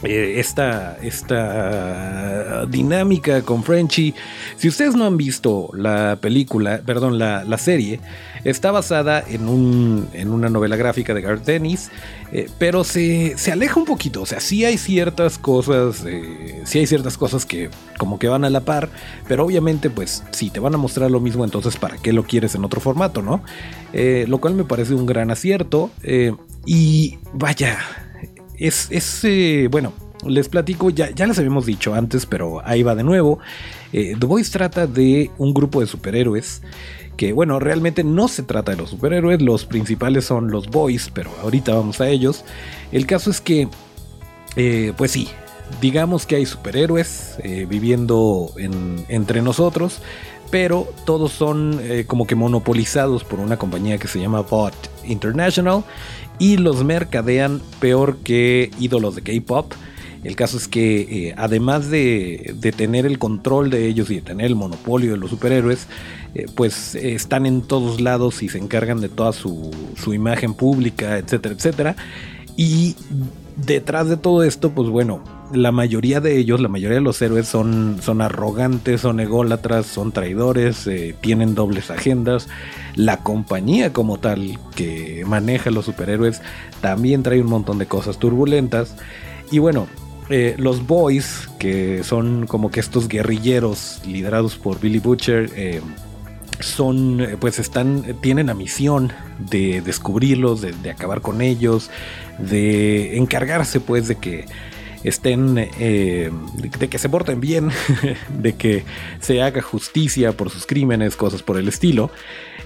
esta, 0.04 0.98
esta 1.01 2.66
dinámica 2.66 3.42
con 3.42 3.63
Frenchy. 3.63 4.13
Si 4.58 4.68
ustedes 4.68 4.96
no 4.96 5.06
han 5.06 5.18
visto 5.18 5.70
la 5.74 6.18
película, 6.22 6.82
perdón, 6.86 7.18
la, 7.18 7.44
la 7.44 7.58
serie, 7.58 8.00
Está 8.48 8.72
basada 8.72 9.22
en, 9.27 9.50
un, 9.50 10.08
en 10.13 10.32
una 10.32 10.48
novela 10.48 10.77
gráfica 10.77 11.13
de 11.13 11.22
Garth 11.22 11.44
Dennis, 11.44 11.92
eh, 12.32 12.50
pero 12.58 12.86
se, 12.86 13.36
aleja 13.51 13.77
un 13.77 13.86
poquito. 13.86 14.22
O 14.22 14.25
sea, 14.25 14.39
sí 14.39 14.63
hay 14.63 14.77
ciertas 14.77 15.38
cosas, 15.38 16.06
eh, 16.06 16.62
sí 16.63 16.80
hay 16.80 16.88
ciertas 16.88 17.18
cosas 17.18 17.46
que 17.46 17.70
como 17.98 18.20
que 18.20 18.30
van 18.30 18.46
a 18.46 18.50
la 18.50 18.62
par, 18.62 18.89
pero 19.27 19.44
obviamente, 19.44 19.89
pues, 19.89 20.24
si 20.32 20.50
te 20.50 20.62
van 20.62 20.74
a 20.75 20.77
mostrar 20.77 21.12
lo 21.12 21.20
mismo, 21.20 21.44
entonces, 21.44 21.75
¿para 21.75 21.98
qué 21.98 22.13
lo 22.13 22.24
quieres 22.24 22.56
en 22.56 22.63
otro 22.63 22.80
formato, 22.80 23.22
no? 23.22 23.44
Eh, 23.92 24.25
lo 24.30 24.38
cual 24.38 24.54
me 24.54 24.63
parece 24.63 24.94
un 24.94 25.06
gran 25.06 25.30
acierto. 25.30 25.92
y 26.66 27.18
vaya, 27.34 27.80
es, 28.57 28.87
es 28.91 29.69
bueno, 29.69 29.93
les 30.25 30.49
platico, 30.49 30.89
ya, 30.89 31.11
ya 31.11 31.27
les 31.27 31.37
habíamos 31.37 31.65
dicho 31.65 31.93
antes, 31.93 32.25
pero 32.25 32.61
ahí 32.65 32.83
va 32.83 32.95
de 32.95 33.03
nuevo. 33.03 33.39
The 33.91 34.15
Voice 34.25 34.51
trata 34.51 34.87
de 34.87 35.31
un 35.37 35.53
grupo 35.53 35.81
de 35.81 35.87
superhéroes 35.87 36.61
que 37.17 37.33
bueno, 37.33 37.59
realmente 37.59 38.03
no 38.03 38.29
se 38.29 38.43
trata 38.43 38.71
de 38.71 38.77
los 38.77 38.91
superhéroes, 38.91 39.41
los 39.41 39.65
principales 39.65 40.23
son 40.25 40.49
los 40.51 40.67
boys, 40.67 41.09
pero 41.13 41.31
ahorita 41.41 41.73
vamos 41.73 41.99
a 41.99 42.07
ellos. 42.07 42.45
El 42.91 43.05
caso 43.05 43.31
es 43.31 43.41
que, 43.41 43.67
eh, 44.55 44.93
pues 44.95 45.11
sí, 45.11 45.27
digamos 45.81 46.25
que 46.25 46.36
hay 46.36 46.45
superhéroes 46.45 47.38
eh, 47.43 47.65
viviendo 47.69 48.51
entre 48.57 49.41
nosotros, 49.41 50.00
pero 50.50 50.88
todos 51.05 51.31
son 51.31 51.79
eh, 51.81 52.05
como 52.07 52.25
que 52.25 52.36
monopolizados 52.36 53.24
por 53.24 53.39
una 53.39 53.57
compañía 53.57 53.97
que 53.97 54.07
se 54.07 54.19
llama 54.19 54.41
Bot 54.41 54.75
International 55.05 55.83
y 56.39 56.57
los 56.57 56.83
mercadean 56.83 57.62
peor 57.79 58.17
que 58.17 58.71
ídolos 58.79 59.15
de 59.15 59.21
K-Pop. 59.24 59.74
El 60.24 60.36
caso 60.36 60.57
es 60.57 60.67
que 60.67 61.33
además 61.38 61.89
de, 61.89 62.53
de, 62.59 62.71
tener 62.71 63.05
el 63.05 63.19
control 63.19 63.69
de 63.69 63.88
ellos 63.88 64.09
y 64.09 64.15
de 64.15 64.21
tener 64.21 64.47
el 64.47 64.55
monopolio 64.55 65.12
de 65.12 65.17
los 65.17 65.29
superhéroes, 65.29 65.88
eh, 66.38 66.45
pues 66.53 66.93
están 66.93 67.47
en 67.47 67.63
todos 67.63 68.00
lados 68.00 68.43
y 68.43 68.50
se 68.50 68.59
encargan 68.59 69.01
de 69.01 69.09
toda 69.09 69.33
su, 69.33 69.71
imagen 70.13 70.53
pública, 70.53 71.17
etcétera, 71.17 71.55
etcétera. 71.55 71.95
Y 72.55 72.95
detrás 73.55 74.07
de 74.07 74.17
todo 74.17 74.43
esto, 74.43 74.69
pues 74.71 74.88
bueno, 74.89 75.24
la 75.51 75.72
mayoría 75.72 76.20
de 76.20 76.38
ellos, 76.38 76.60
la 76.60 76.68
mayoría 76.68 76.96
de 76.96 77.01
los 77.01 77.22
héroes 77.22 77.48
son, 77.48 78.00
son 78.01 78.22
arrogantes, 78.22 79.01
son 79.01 79.20
ególatras, 79.20 79.86
son 79.86 80.12
traidores, 80.12 80.88
eh, 80.88 81.16
tienen 81.22 81.56
dobles 81.56 81.89
agendas. 81.89 82.48
La 82.96 83.18
compañía 83.24 83.94
como 83.94 84.18
tal 84.18 84.60
que 84.75 85.24
maneja 85.25 85.72
los 85.72 85.86
superhéroes 85.86 86.42
también 86.82 87.24
trae 87.24 87.42
un 87.42 87.50
montón 87.50 87.77
de 87.77 87.86
cosas 87.86 88.18
turbulentas. 88.18 88.96
Y 89.51 89.60
bueno, 89.60 89.88
eh, 90.30 90.56
los 90.58 90.86
Boys, 90.86 91.50
que 91.60 92.04
son 92.04 92.48
como 92.48 92.70
que 92.70 92.80
estos 92.80 93.08
guerrilleros 93.08 94.01
liderados 94.06 94.58
por 94.58 94.80
Billy 94.80 95.00
Butcher, 95.00 95.82
son, 96.60 97.22
eh, 97.22 97.38
pues 97.39 97.60
están, 97.60 98.04
tienen 98.22 98.48
la 98.48 98.54
misión 98.54 99.13
de 99.39 99.82
descubrirlos, 99.82 100.62
de, 100.62 100.92
acabar 100.92 101.22
con 101.22 101.42
ellos, 101.42 101.89
de 102.39 103.18
encargarse 103.18 103.80
pues 103.80 104.08
de 104.08 104.16
que 104.16 104.46
estén, 105.07 105.57
eh, 105.57 106.31
de, 106.79 106.87
que 106.89 106.97
se 106.97 107.09
porten 107.09 107.39
bien, 107.39 107.69
de 108.29 108.55
que 108.55 108.83
se 109.19 109.41
haga 109.41 109.61
justicia 109.61 110.31
por 110.31 110.49
sus 110.49 110.65
crímenes, 110.65 111.15
cosas 111.15 111.43
por 111.43 111.57
el 111.57 111.67
estilo. 111.67 112.11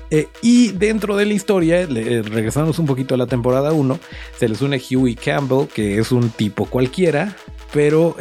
Eh, 0.10 0.28
y 0.42 0.72
dentro 0.72 1.16
de 1.16 1.26
la 1.26 1.34
historia, 1.34 1.86
regresamos 1.86 2.80
un 2.80 2.86
poquito 2.86 3.16
a 3.16 3.18
la 3.18 3.28
temporada 3.28 3.72
1, 3.72 4.00
se 4.38 4.50
les 4.50 4.62
une 4.62 4.82
Huey 4.92 5.16
Campbell, 5.16 5.68
que 5.68 6.00
es 6.00 6.12
un 6.12 6.30
tipo 6.32 6.66
cualquiera, 6.66 7.36
pero 7.72 8.18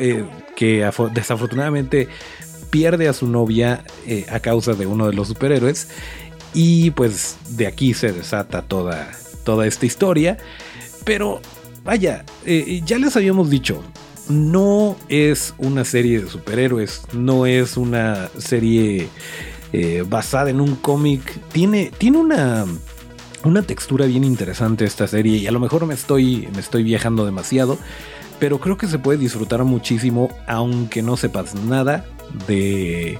que 0.55 0.89
desafortunadamente 1.13 2.09
pierde 2.71 3.09
a 3.09 3.13
su 3.13 3.27
novia 3.27 3.85
eh, 4.07 4.25
a 4.31 4.41
causa 4.41 4.75
de 4.75 4.87
uno 4.87 5.07
de 5.07 5.13
los 5.13 5.29
superhéroes. 5.29 5.89
Y 6.55 6.91
pues 6.93 7.37
de 7.51 7.67
aquí 7.67 7.95
se 7.95 8.13
desata 8.13 8.63
toda, 8.63 9.11
toda 9.45 9.67
esta 9.67 9.87
historia. 9.87 10.39
Pero 11.05 11.41
vaya, 11.85 12.25
eh, 12.47 12.81
ya 12.85 12.99
les 12.99 13.17
habíamos 13.17 13.51
dicho, 13.51 13.83
no 14.31 14.97
es 15.09 15.55
una 15.59 15.85
serie 15.85 16.21
de 16.21 16.29
superhéroes, 16.29 17.03
no 17.13 17.47
es 17.47 17.77
una 17.77 18.31
serie 18.39 19.09
eh, 19.73 20.05
basada 20.09 20.51
en 20.51 20.61
un 20.61 20.77
cómic. 20.77 21.41
Tiene, 21.53 21.93
tiene 21.99 22.19
una, 22.19 22.65
una 23.45 23.63
textura 23.63 24.07
bien 24.07 24.25
interesante 24.25 24.85
esta 24.85 25.07
serie 25.07 25.37
y 25.37 25.47
a 25.47 25.53
lo 25.53 25.61
mejor 25.61 25.87
me 25.87 25.95
estoy, 25.95 26.49
me 26.55 26.61
estoy 26.61 26.83
viajando 26.83 27.25
demasiado. 27.25 27.79
Pero 28.39 28.59
creo 28.59 28.79
que 28.79 28.87
se 28.87 28.99
puede 28.99 29.19
disfrutar 29.19 29.63
muchísimo 29.65 30.31
aunque 30.47 31.03
no 31.03 31.19
sepas 31.19 31.55
nada 31.55 32.07
de, 32.47 33.19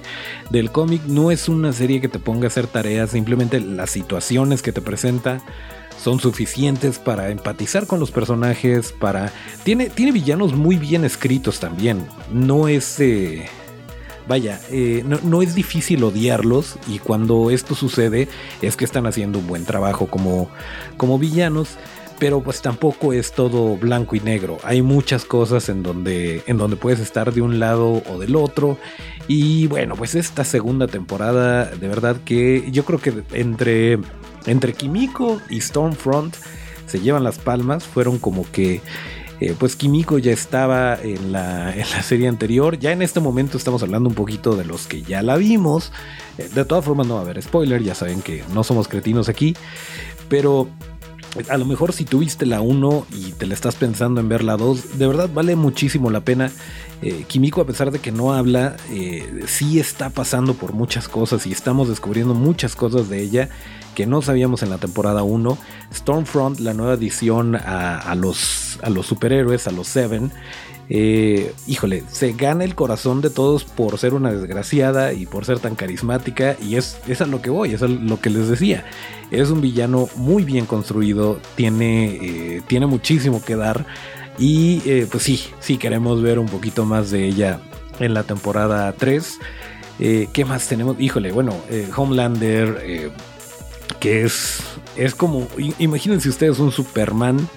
del 0.51 0.71
cómic. 0.71 1.03
No 1.07 1.31
es 1.31 1.49
una 1.49 1.73
serie 1.75 2.01
que 2.01 2.09
te 2.09 2.19
ponga 2.19 2.45
a 2.45 2.49
hacer 2.49 2.67
tareas, 2.67 3.11
simplemente 3.11 3.61
las 3.61 3.91
situaciones 3.91 4.63
que 4.63 4.73
te 4.73 4.81
presenta 4.81 5.43
son 6.03 6.21
suficientes 6.21 6.99
para 6.99 7.31
empatizar 7.31 7.87
con 7.87 8.01
los 8.01 8.11
personajes, 8.11 8.93
para... 8.93 9.33
Tiene, 9.65 9.91
tiene 9.91 10.13
villanos 10.13 10.55
muy 10.55 10.77
bien 10.77 11.05
escritos 11.05 11.61
también. 11.61 12.07
No 12.33 12.69
es... 12.69 12.99
Eh, 13.01 13.47
vaya, 14.27 14.61
eh, 14.71 15.03
no, 15.05 15.19
no, 15.23 15.43
es 15.43 15.55
difícil 15.55 16.03
odiarlos 16.05 16.77
y 16.89 16.99
cuando 17.01 17.51
esto 17.51 17.75
sucede 17.75 18.29
es 18.63 18.77
que 18.77 18.85
están 18.85 19.07
haciendo 19.07 19.41
un 19.41 19.47
buen 19.47 19.65
trabajo 19.65 20.07
como, 20.07 20.49
como 20.97 21.19
villanos 21.19 21.77
pero 22.21 22.43
pues 22.43 22.61
tampoco 22.61 23.15
es 23.15 23.33
todo 23.33 23.77
blanco 23.77 24.15
y 24.15 24.21
negro. 24.21 24.59
Hay 24.63 24.83
muchas 24.83 25.25
cosas 25.25 25.71
en 25.71 25.83
donde, 25.83 26.45
en 26.47 26.59
donde 26.59 26.77
puedes 26.77 27.01
estar 27.01 27.33
de 27.33 27.41
un 27.41 27.59
lado 27.59 28.03
o 28.09 28.19
del 28.19 28.37
otro. 28.37 28.77
Y 29.27 29.67
bueno, 29.69 29.97
pues 29.97 30.15
esta 30.15 30.45
segunda 30.45 30.87
temporada, 30.87 31.65
de 31.65 31.89
verdad 31.89 32.19
que 32.23 32.69
yo 32.71 32.85
creo 32.85 33.01
que 33.01 33.25
entre, 33.33 33.99
entre 34.47 34.73
Kimiko 34.73 35.41
y 35.49 35.61
Stormfront 35.61 36.37
se 36.87 37.01
llevan 37.01 37.25
las 37.25 37.39
palmas. 37.39 37.85
Fueron 37.85 38.19
como 38.19 38.51
que 38.51 38.81
eh, 39.41 39.55
pues 39.59 39.77
Kimiko 39.77 40.19
ya 40.19 40.33
estaba 40.33 40.95
en 41.03 41.33
la, 41.33 41.75
serie 42.03 42.29
anterior. 42.29 42.79
Ya 42.79 42.93
en 42.93 43.03
este 43.03 43.21
momento 43.21 43.57
estamos 43.57 43.83
hablando 43.83 44.09
un 44.09 44.15
poquito 44.15 44.57
de 44.57 44.65
los 44.65 44.87
que 44.87 45.03
ya 45.03 45.23
la 45.23 45.37
vimos. 45.37 45.93
Eh, 46.39 46.49
de 46.55 46.65
todas 46.65 46.85
formas 46.85 47.07
no 47.07 47.15
va 47.15 47.21
a 47.21 47.25
haber 47.25 47.43
spoiler, 47.43 47.83
ya 47.83 47.95
saben 47.95 48.23
que 48.23 48.45
no 48.53 48.65
somos 48.65 48.89
cretinos 48.89 49.29
aquí. 49.29 49.57
Pero 50.29 50.69
a 51.49 51.57
lo 51.57 51.65
mejor 51.65 51.93
si 51.93 52.05
tuviste 52.05 52.45
la 52.47 52.61
1 52.61 53.07
y 53.13 53.33
te 53.33 53.47
la 53.47 53.55
estás 53.55 53.77
pensando 53.77 54.21
en 54.21 54.29
ver 54.29 54.43
la 54.43 54.57
2, 54.57 54.99
de 54.99 55.07
verdad 55.07 55.31
vale 55.33 55.57
muchísimo 55.57 56.11
la 56.11 56.21
pena. 56.21 56.51
Eh, 57.03 57.25
Kimiko, 57.29 57.61
a 57.61 57.67
pesar 57.67 57.91
de 57.91 57.99
que 57.99 58.13
no 58.13 58.35
habla, 58.35 58.77
eh, 58.91 59.45
sí 59.47 59.79
está 59.81 60.11
pasando 60.11 60.55
por 60.55 60.73
muchas 60.73 61.09
cosas 61.09 61.47
y 61.47 61.53
estamos 61.53 61.89
descubriendo 61.89 62.35
muchas 62.35 62.77
cosas 62.77 63.09
de 63.09 63.23
ella 63.23 63.49
que 63.95 64.07
no 64.07 64.23
sabíamos 64.23 64.63
en 64.63 64.71
la 64.71 64.79
temporada 64.79 65.23
1. 65.23 65.59
Stormfront, 65.93 66.61
la 66.61 66.75
nueva 66.75 66.95
edición 66.95 67.57
a, 67.57 68.15
los, 68.15 68.79
a 68.83 68.91
los 68.91 69.07
superhéroes, 69.07 69.67
a 69.67 69.73
los 69.73 69.89
Seven, 69.89 70.33
eh, 70.93 71.55
híjole, 71.69 72.03
se 72.11 72.33
gana 72.33 72.65
el 72.65 72.75
corazón 72.75 73.21
de 73.21 73.31
todos 73.31 73.63
por 73.63 73.97
ser 73.99 74.13
una 74.13 74.33
desgraciada 74.33 75.13
y 75.13 75.25
por 75.25 75.45
ser 75.45 75.61
tan 75.61 75.77
carismática. 75.77 76.57
Y 76.61 76.75
es, 76.75 76.99
es 77.07 77.21
a 77.21 77.27
lo 77.27 77.41
que 77.41 77.49
voy, 77.49 77.73
es 77.73 77.83
a 77.83 77.89
lo 77.89 78.21
que 78.21 78.29
les 78.29 78.49
decía. 78.49 78.85
Es 79.31 79.51
un 79.51 79.61
villano 79.61 80.09
muy 80.17 80.43
bien 80.43 80.67
construido, 80.67 81.39
tiene, 81.55 82.19
eh, 82.21 82.63
tiene 82.67 82.87
muchísimo 82.87 83.41
que 83.43 83.55
dar. 83.55 83.87
Y 84.37 84.83
eh, 84.85 85.07
pues 85.11 85.23
sí, 85.23 85.41
sí 85.61 85.77
queremos 85.77 86.23
ver 86.23 86.41
un 86.41 86.47
poquito 86.47 86.85
más 86.85 87.11
de 87.13 87.25
ella 87.25 87.61
en 88.01 88.13
la 88.13 88.25
temporada 88.25 88.93
3. 88.93 89.39
¿Qué 90.33 90.45
más 90.47 90.67
tenemos? 90.67 90.99
Híjole, 90.99 91.31
bueno, 91.31 91.55
Homelander, 91.95 93.13
que 94.01 94.25
es, 94.25 94.61
es 94.97 95.15
como, 95.15 95.47
imagínense 95.79 96.29
ustedes 96.29 96.59
un 96.59 96.73
Superman 96.73 97.49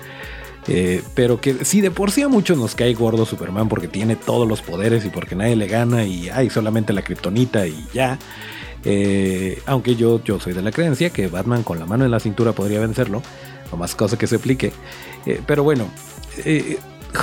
eh, 0.68 1.04
pero 1.14 1.42
que 1.42 1.66
si 1.66 1.82
de 1.82 1.92
por 1.92 2.12
sí 2.12 2.22
a 2.22 2.30
muchos 2.30 2.58
nos 2.58 2.76
cae 2.76 2.94
gordo 2.94 3.26
Superman 3.26 3.68
porque 3.68 3.88
tiene 3.88 4.16
todos 4.16 4.48
los 4.48 4.62
poderes 4.62 5.06
y 5.06 5.10
porque 5.10 5.36
nadie 5.36 5.56
le 5.56 5.68
gana 5.68 6.06
y 6.06 6.30
hay 6.30 6.50
solamente 6.50 6.94
la 6.94 7.02
kriptonita 7.02 7.68
y 7.68 7.86
ya. 7.94 8.18
Eh, 8.86 9.62
aunque 9.66 9.96
yo, 9.96 10.22
yo 10.24 10.40
soy 10.40 10.54
de 10.54 10.62
la 10.62 10.72
creencia 10.72 11.10
que 11.10 11.28
Batman 11.28 11.64
con 11.64 11.80
la 11.80 11.86
mano 11.86 12.06
en 12.06 12.12
la 12.12 12.20
cintura 12.20 12.52
podría 12.52 12.82
vencerlo, 12.82 13.22
o 13.72 13.78
más 13.78 13.96
cosa 13.96 14.18
que 14.18 14.28
se 14.28 14.38
aplique. 14.38 14.74
Eh, 15.26 15.42
pero 15.46 15.64
bueno, 15.64 15.88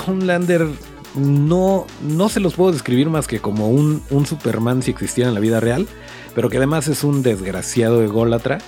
Homelander 0.07 0.67
no, 1.15 1.87
no 2.03 2.29
se 2.29 2.41
los 2.41 2.55
puedo 2.55 2.73
describir 2.73 3.11
más 3.11 3.27
que 3.27 3.41
como 3.41 3.69
un, 3.69 4.03
un 4.11 4.27
Superman 4.27 4.83
si 4.83 4.91
existiera 4.91 5.29
en 5.29 5.35
la 5.35 5.41
vida 5.41 5.61
real, 5.61 5.87
pero 6.35 6.49
que 6.49 6.57
además 6.57 6.89
es 6.89 7.05
un 7.05 7.23
desgraciado 7.23 8.03
ególatra. 8.03 8.59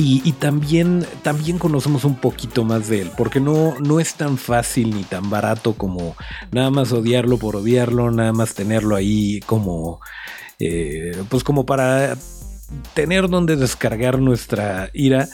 Y, 0.00 0.30
también, 0.34 1.04
también 1.22 1.58
conocemos 1.58 2.04
un 2.04 2.14
poquito 2.14 2.62
más 2.62 2.88
de 2.88 3.00
él, 3.00 3.10
porque 3.16 3.40
no, 3.40 3.74
no 3.80 3.98
es 3.98 4.14
tan 4.14 4.38
fácil 4.38 4.94
ni 4.94 5.02
tan 5.02 5.28
barato 5.28 5.72
como 5.72 6.14
nada 6.52 6.70
más 6.70 6.92
odiarlo 6.92 7.36
por 7.36 7.56
odiarlo, 7.56 8.12
nada 8.12 8.32
más 8.32 8.54
tenerlo 8.54 8.94
ahí 8.94 9.40
como, 9.40 10.00
eh, 10.60 11.20
pues 11.28 11.42
como 11.42 11.66
para 11.66 12.16
tener 12.94 13.28
donde 13.28 13.56
descargar 13.56 14.20
nuestra 14.20 14.88
ira. 14.92 15.28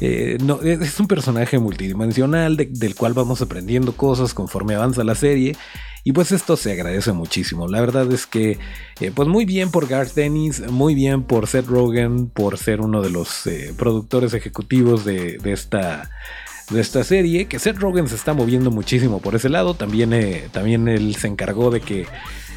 Eh, 0.00 0.38
no, 0.42 0.60
es 0.60 0.98
un 0.98 1.06
personaje 1.06 1.60
multidimensional 1.60 2.56
del 2.56 2.94
cual 2.96 3.12
vamos 3.14 3.42
aprendiendo 3.42 3.92
cosas 3.92 4.34
conforme 4.34 4.74
avanza 4.74 5.04
la 5.04 5.14
serie 5.14 5.54
y 6.02 6.12
pues 6.12 6.32
esto 6.32 6.56
se 6.56 6.72
agradece 6.72 7.12
muchísimo. 7.12 7.68
La 7.68 7.80
verdad 7.80 8.10
es 8.10 8.26
que, 8.26 8.58
eh, 9.00 9.12
pues 9.14 9.28
muy 9.28 9.44
bien 9.44 9.70
por 9.70 9.86
Garth 9.86 10.14
Dennis, 10.14 10.60
muy 10.70 10.94
bien 10.94 11.22
por 11.22 11.46
Seth 11.46 11.66
Rogen, 11.66 12.28
por 12.28 12.56
ser 12.56 12.80
uno 12.80 13.02
de 13.02 13.10
los 13.10 13.46
eh, 13.46 13.74
productores 13.76 14.32
ejecutivos 14.32 15.04
de, 15.04 15.38
esta, 15.44 16.10
de 16.70 16.80
esta 16.80 17.04
serie. 17.04 17.46
Que 17.46 17.58
Seth 17.58 17.78
Rogen 17.78 18.08
se 18.08 18.14
está 18.14 18.32
moviendo 18.32 18.70
muchísimo 18.70 19.20
por 19.20 19.34
ese 19.34 19.50
lado. 19.50 19.74
También, 19.74 20.14
eh, 20.14 20.48
también 20.52 20.88
él 20.88 21.16
se 21.16 21.28
encargó 21.28 21.70
de 21.70 21.80
que 21.80 22.06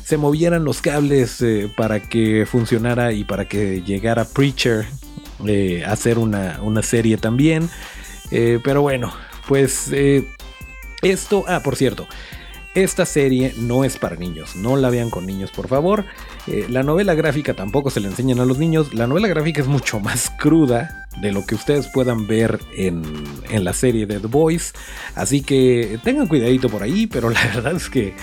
se 0.05 0.15
movieran 0.15 0.63
los 0.63 0.81
cables 0.81 1.43
para 1.77 1.99
que 2.01 2.45
funcionara 2.45 3.13
y 3.13 3.23
para 3.23 3.47
que 3.47 3.81
llegara 3.81 4.25
Preacher 4.25 4.85
a 5.85 5.91
hacer 5.91 6.17
una, 6.17 6.59
una 6.61 6.83
serie 6.83 7.15
también. 7.17 7.69
pero 8.29 8.81
bueno, 8.81 9.13
pues 9.47 9.89
esto, 11.01 11.45
ah, 11.47 11.61
por 11.63 11.77
cierto, 11.77 12.05
esta 12.75 13.05
serie 13.05 13.53
no 13.57 13.83
es 13.83 13.97
para 13.97 14.15
niños, 14.15 14.55
no 14.55 14.75
la 14.75 14.89
vean 14.89 15.09
con 15.09 15.25
niños 15.25 15.51
por 15.51 15.67
favor. 15.67 16.05
Eh, 16.47 16.65
la 16.69 16.83
novela 16.83 17.13
gráfica 17.13 17.53
tampoco 17.53 17.89
se 17.89 17.99
le 17.99 18.07
enseñan 18.07 18.39
a 18.39 18.45
los 18.45 18.57
niños, 18.57 18.93
la 18.93 19.07
novela 19.07 19.27
gráfica 19.27 19.61
es 19.61 19.67
mucho 19.67 19.99
más 19.99 20.31
cruda 20.39 21.05
de 21.21 21.31
lo 21.31 21.45
que 21.45 21.55
ustedes 21.55 21.87
puedan 21.87 22.25
ver 22.25 22.59
en, 22.75 23.03
la 23.63 23.73
serie 23.73 24.07
de 24.07 24.19
The 24.19 24.27
Boys, 24.27 24.73
así 25.15 25.41
que 25.41 25.99
tengan 26.03 26.27
cuidadito 26.27 26.69
por 26.69 26.81
ahí, 26.81 27.05
pero 27.05 27.29
la 27.29 27.45
verdad 27.53 27.75
es 27.75 27.89
que 27.89 28.15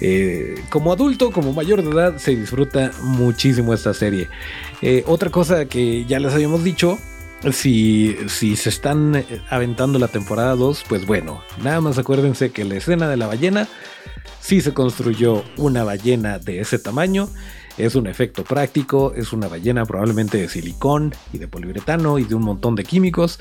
eh, 0.00 0.56
como 0.68 0.92
adulto, 0.92 1.30
como 1.30 1.52
mayor 1.52 1.82
de 1.82 1.90
edad, 1.90 2.18
se 2.18 2.36
disfruta 2.36 2.90
muchísimo 3.02 3.72
esta 3.72 3.94
serie. 3.94 4.28
Eh, 4.82 5.02
otra 5.06 5.30
cosa 5.30 5.64
que 5.64 6.04
ya 6.04 6.20
les 6.20 6.34
habíamos 6.34 6.62
dicho 6.62 6.98
si, 7.52 8.16
si 8.28 8.56
se 8.56 8.68
están 8.68 9.16
eh, 9.16 9.26
aventando 9.50 9.98
la 9.98 10.08
temporada 10.08 10.54
2, 10.54 10.84
pues 10.88 11.06
bueno, 11.06 11.42
nada 11.62 11.80
más 11.80 11.98
acuérdense 11.98 12.50
que 12.50 12.64
la 12.64 12.76
escena 12.76 13.08
de 13.08 13.16
la 13.16 13.26
ballena 13.26 13.68
sí 14.40 14.60
se 14.60 14.74
construyó 14.74 15.44
una 15.56 15.84
ballena 15.84 16.38
de 16.38 16.60
ese 16.60 16.78
tamaño. 16.78 17.28
Es 17.76 17.96
un 17.96 18.06
efecto 18.06 18.44
práctico, 18.44 19.14
es 19.16 19.32
una 19.32 19.48
ballena 19.48 19.84
probablemente 19.84 20.38
de 20.38 20.48
silicón 20.48 21.12
y 21.32 21.38
de 21.38 21.48
poliuretano 21.48 22.18
y 22.20 22.24
de 22.24 22.36
un 22.36 22.44
montón 22.44 22.76
de 22.76 22.84
químicos, 22.84 23.40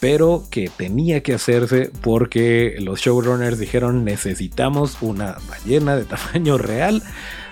pero 0.00 0.44
que 0.50 0.70
tenía 0.74 1.22
que 1.22 1.34
hacerse 1.34 1.90
porque 2.00 2.76
los 2.80 3.00
showrunners 3.00 3.58
dijeron 3.58 4.04
necesitamos 4.04 4.96
una 5.02 5.36
ballena 5.48 5.96
de 5.96 6.04
tamaño 6.06 6.56
real 6.56 7.02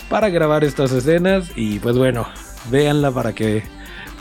para 0.09 0.31
grabar 0.31 0.65
estas 0.65 0.93
escenas 0.93 1.51
y 1.55 1.81
pues 1.81 1.99
bueno, 1.99 2.27
véanla 2.71 3.11
para 3.11 3.35
que 3.35 3.63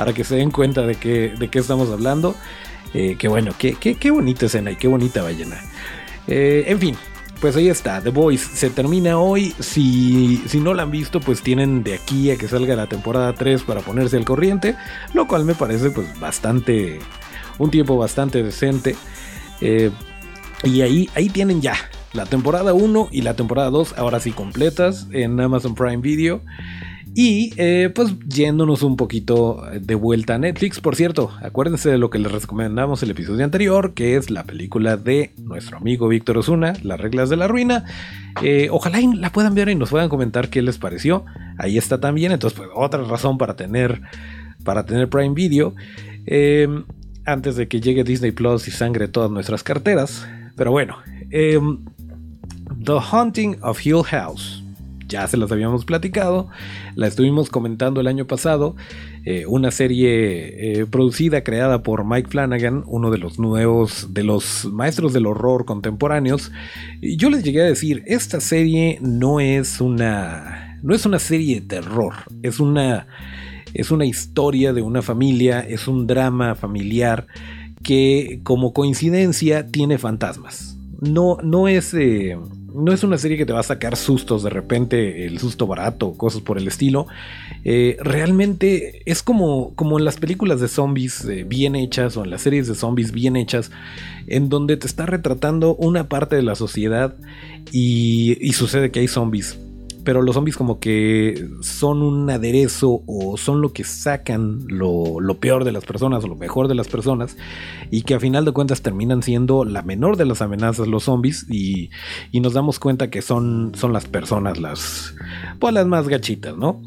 para 0.02 0.14
que 0.14 0.24
se 0.24 0.36
den 0.36 0.50
cuenta 0.50 0.82
de 0.82 0.96
qué, 0.96 1.32
de 1.38 1.48
qué 1.50 1.60
estamos 1.60 1.92
hablando. 1.92 2.34
Eh, 2.96 3.18
qué 3.20 3.28
bueno, 3.28 3.54
qué, 3.56 3.76
qué, 3.76 4.10
bonita 4.10 4.48
escena 4.48 4.72
y 4.72 4.76
qué 4.76 4.88
bonita 4.88 5.22
ballena. 5.22 5.62
Eh, 6.26 6.64
en 6.66 6.80
fin, 6.80 6.98
pues 7.40 7.56
ahí 7.56 7.70
está, 7.70 8.02
The 8.02 8.10
Voice 8.10 8.44
se 8.56 8.72
termina 8.72 9.20
hoy. 9.20 9.54
Si, 9.60 10.42
si, 10.48 10.60
no 10.60 10.74
la 10.74 10.82
han 10.82 10.90
visto, 10.90 11.20
pues 11.20 11.44
tienen 11.44 11.84
de 11.84 11.94
aquí 11.94 12.32
a 12.32 12.36
que 12.36 12.48
salga 12.48 12.76
la 12.76 12.88
temporada 12.88 13.32
3 13.34 13.62
para 13.62 13.82
ponerse 13.82 14.18
al 14.18 14.26
corriente, 14.26 14.76
lo 15.14 15.28
cual 15.28 15.46
me 15.46 15.54
parece 15.54 15.92
pues 15.92 16.20
bastante, 16.20 16.98
un 17.60 17.70
tiempo 17.70 17.96
bastante 17.96 18.42
decente. 18.42 18.96
Eh, 19.62 19.92
y 20.64 20.82
ahí, 20.82 21.12
ahí 21.14 21.30
tienen 21.30 21.62
ya 21.62 21.76
la 22.14 22.26
temporada 22.26 22.74
1 22.74 23.10
y 23.12 23.22
la 23.22 23.36
temporada 23.36 23.70
2, 23.70 24.00
ahora 24.00 24.20
sí 24.20 24.32
completas 24.32 25.10
en 25.12 25.40
Amazon 25.40 25.76
Prime 25.76 25.98
Video. 25.98 26.42
Y 27.14 27.54
eh, 27.58 27.90
pues 27.94 28.16
yéndonos 28.26 28.84
un 28.84 28.96
poquito 28.96 29.62
de 29.82 29.96
vuelta 29.96 30.36
a 30.36 30.38
Netflix, 30.38 30.80
por 30.80 30.96
cierto, 30.96 31.30
acuérdense 31.42 31.90
de 31.90 31.98
lo 31.98 32.10
que 32.10 32.20
les 32.20 32.32
recomendamos 32.32 33.04
el 33.04 33.12
episodio 33.12 33.44
anterior, 33.44 33.94
que 33.94 34.16
es 34.16 34.30
la 34.30 34.46
película 34.46 34.96
de 34.96 35.32
nuestro 35.38 35.78
amigo 35.78 36.08
Víctor 36.08 36.38
Osuna, 36.38 36.74
Las 36.84 37.02
reglas 37.02 37.30
de 37.30 37.36
la 37.36 37.50
ruina. 37.50 37.84
Eh, 38.42 38.70
ojalá 38.72 39.00
la 39.16 39.30
puedan 39.30 39.56
ver 39.56 39.68
y 39.68 39.76
nos 39.76 39.90
puedan 39.90 40.08
comentar 40.08 40.50
qué 40.50 40.62
les 40.62 40.78
pareció. 40.78 41.26
Ahí 41.58 41.78
está 41.78 42.00
también, 42.00 42.32
entonces 42.32 42.58
pues 42.58 42.70
otra 42.74 43.04
razón 43.04 43.38
para 43.38 43.58
tener, 43.58 44.02
para 44.64 44.86
tener 44.86 45.10
Prime 45.10 45.36
Video. 45.36 45.76
Em, 46.26 46.86
antes 47.26 47.58
de 47.58 47.68
que 47.68 47.82
llegue 47.82 48.06
Disney 48.06 48.32
Plus 48.32 48.70
y 48.70 48.72
sangre 48.72 49.10
todas 49.10 49.30
nuestras 49.30 49.64
carteras. 49.64 50.26
Pero 50.56 50.72
bueno, 50.72 50.96
em, 51.30 51.80
The 52.86 53.00
Haunting 53.12 53.58
of 53.62 53.86
Hill 53.86 54.04
House 54.04 54.61
ya 55.12 55.28
se 55.28 55.38
las 55.38 55.52
habíamos 55.52 55.84
platicado, 55.86 56.48
la 56.96 57.08
estuvimos 57.08 57.50
comentando 57.50 58.00
el 58.00 58.08
año 58.08 58.26
pasado, 58.26 58.76
eh, 59.26 59.46
una 59.46 59.70
serie 59.70 60.80
eh, 60.80 60.86
producida, 60.86 61.44
creada 61.44 61.84
por 61.84 62.06
Mike 62.06 62.30
Flanagan, 62.30 62.84
uno 62.88 63.12
de 63.12 63.18
los 63.18 63.38
nuevos, 63.38 64.14
de 64.14 64.24
los 64.24 64.66
maestros 64.72 65.12
del 65.14 65.26
horror 65.26 65.66
contemporáneos. 65.66 66.52
Y 67.02 67.18
yo 67.18 67.30
les 67.30 67.44
llegué 67.44 67.62
a 67.62 67.66
decir, 67.66 68.04
esta 68.08 68.40
serie 68.40 68.98
no 69.02 69.40
es 69.40 69.82
una, 69.82 70.80
no 70.82 70.96
es 70.96 71.06
una 71.06 71.20
serie 71.20 71.60
de 71.60 71.68
terror, 71.68 72.14
es 72.42 72.60
una, 72.62 73.08
es 73.74 73.92
una 73.92 74.06
historia 74.06 74.72
de 74.72 74.82
una 74.82 75.02
familia, 75.02 75.60
es 75.60 75.88
un 75.88 76.08
drama 76.08 76.56
familiar 76.56 77.28
que 77.84 78.40
como 78.44 78.72
coincidencia 78.72 79.68
tiene 79.68 79.98
fantasmas. 79.98 80.78
No, 81.02 81.38
no 81.44 81.68
es... 81.68 81.94
Eh, 81.94 82.38
no 82.74 82.92
es 82.92 83.04
una 83.04 83.18
serie 83.18 83.38
que 83.38 83.46
te 83.46 83.54
va 83.54 83.60
a 83.60 83.64
sacar 83.64 83.96
sustos 83.96 84.44
de 84.44 84.50
repente, 84.50 85.26
el 85.26 85.40
susto 85.40 85.68
barato, 85.68 86.14
cosas 86.14 86.42
por 86.42 86.58
el 86.58 86.68
estilo. 86.68 87.08
Eh, 87.64 87.98
realmente 88.00 89.02
es 89.06 89.24
como, 89.24 89.74
como 89.76 90.00
en 90.00 90.06
las 90.06 90.18
películas 90.18 90.60
de 90.60 90.68
zombies 90.68 91.26
eh, 91.26 91.44
bien 91.44 91.76
hechas 91.76 92.18
o 92.18 92.24
en 92.24 92.30
las 92.30 92.42
series 92.42 92.68
de 92.68 92.76
zombies 92.76 93.12
bien 93.12 93.36
hechas, 93.36 93.72
en 94.28 94.50
donde 94.50 94.78
te 94.78 94.88
está 94.88 95.06
retratando 95.06 95.76
una 95.76 96.08
parte 96.10 96.36
de 96.36 96.44
la 96.44 96.56
sociedad 96.56 97.16
y, 97.72 98.52
sucede 98.54 98.92
que 98.92 99.00
hay 99.00 99.08
zombies. 99.08 99.58
Pero 100.04 100.22
los 100.22 100.36
zombies 100.36 100.58
como 100.58 100.80
que 100.80 101.48
son 101.62 102.02
un 102.02 102.30
aderezo 102.30 103.04
o 103.06 103.38
son 103.38 103.62
lo 103.62 103.74
que 103.74 103.84
sacan 103.84 104.66
lo, 104.68 105.20
peor 105.40 105.64
de 105.64 105.72
las 105.72 105.86
personas 105.86 106.24
o 106.24 106.28
lo 106.28 106.36
mejor 106.36 106.68
de 106.68 106.76
las 106.76 106.88
personas 106.88 107.38
y 107.90 108.04
que 108.04 108.14
a 108.14 108.20
final 108.20 108.46
de 108.46 108.52
cuentas 108.52 108.82
terminan 108.82 109.24
siendo 109.24 109.66
la 109.66 109.82
menor 109.82 110.18
de 110.18 110.26
las 110.26 110.42
amenazas 110.42 110.88
los 110.88 111.04
zombies 111.04 111.46
y, 111.50 111.90
nos 112.42 112.54
damos 112.54 112.80
cuenta 112.80 113.12
que 113.12 113.22
son, 113.22 113.74
son 113.76 113.94
las 113.94 114.08
personas 114.08 114.60
las, 114.60 115.14
pues, 115.60 115.74
las 115.74 115.86
más 115.86 116.08
gachitas, 116.08 116.58
¿no? 116.58 116.82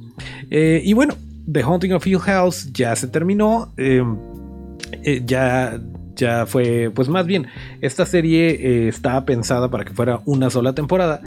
Eh, 0.51 0.83
y 0.85 0.93
bueno, 0.95 1.15
The 1.51 1.63
Haunting 1.63 1.93
of 1.93 2.05
Hill 2.05 2.19
House 2.19 2.73
ya 2.73 2.97
se 2.97 3.07
terminó. 3.07 3.73
Em, 3.77 4.17
eh, 5.03 5.23
ya 5.25 5.81
ya 6.17 6.47
fue, 6.47 6.91
pues 6.95 7.09
más 7.09 7.27
bien, 7.27 7.47
esta 7.81 8.07
serie 8.07 8.51
eh, 8.51 8.89
estaba 8.89 9.25
pensada 9.25 9.71
para 9.71 9.85
que 9.85 9.93
fuera 9.93 10.21
una 10.25 10.51
sola 10.51 10.75
temporada. 10.75 11.21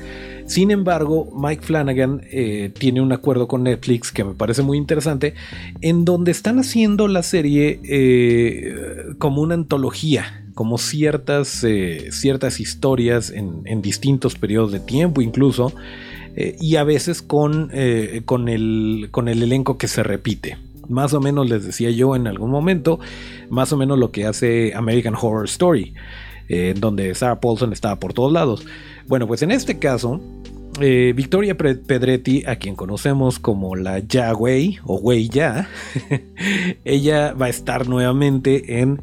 Sin 0.46 0.72
embargo, 0.72 1.30
Mike 1.38 1.64
Flanagan 1.64 2.22
eh, 2.32 2.72
tiene 2.78 3.02
un 3.02 3.12
acuerdo 3.12 3.48
con 3.48 3.64
Netflix 3.64 4.12
que 4.12 4.24
me 4.24 4.34
parece 4.34 4.62
muy 4.62 4.78
interesante, 4.78 5.34
en 5.82 6.06
donde 6.06 6.32
están 6.32 6.60
haciendo 6.60 7.08
la 7.08 7.24
serie 7.24 7.80
eh, 7.84 8.76
como 9.18 9.42
una 9.42 9.56
antología, 9.56 10.46
como 10.54 10.78
ciertas, 10.78 11.66
ciertas 12.12 12.60
historias 12.60 13.30
en, 13.30 13.82
distintos 13.82 14.36
periodos 14.36 14.72
de 14.72 14.80
tiempo 14.80 15.22
incluso, 15.22 15.72
y 16.60 16.78
a 16.78 16.84
veces 16.84 17.22
con, 17.22 17.72
con, 18.26 18.50
el, 18.50 19.10
con 19.12 19.28
el 19.28 19.44
elenco 19.44 19.78
que 19.78 19.88
se 19.88 20.02
repite. 20.02 20.58
Más 20.90 21.14
o 21.14 21.22
menos 21.22 21.50
les 21.50 21.66
decía 21.66 21.92
yo 21.92 22.16
en 22.16 22.28
algún 22.28 22.50
momento, 22.50 23.00
más 23.50 23.72
o 23.74 23.78
menos 23.78 23.98
lo 23.98 24.12
que 24.12 24.26
hace 24.26 24.74
American 24.74 25.16
Horror 25.16 25.46
Story, 25.46 25.94
eh, 26.50 26.74
donde 26.78 27.14
Sarah 27.16 27.40
Paulson 27.40 27.74
estaba 27.74 28.00
por 28.00 28.14
todos 28.14 28.32
lados. 28.32 28.66
Bueno, 29.08 29.28
pues 29.28 29.42
en 29.42 29.52
este 29.52 29.80
caso, 29.80 30.22
eh, 30.80 31.14
Victoria 31.16 31.58
Pedretti, 31.58 32.44
a 32.46 32.58
quien 32.58 32.76
conocemos 32.76 33.40
como 33.40 33.76
la 33.76 34.00
Ya 34.00 34.34
Wei 34.34 34.78
o 34.84 34.98
Wei 34.98 35.28
Ya, 35.28 35.68
ella 36.86 37.34
va 37.34 37.48
a 37.48 37.50
estar 37.50 37.88
nuevamente 37.88 38.80
en 38.80 39.02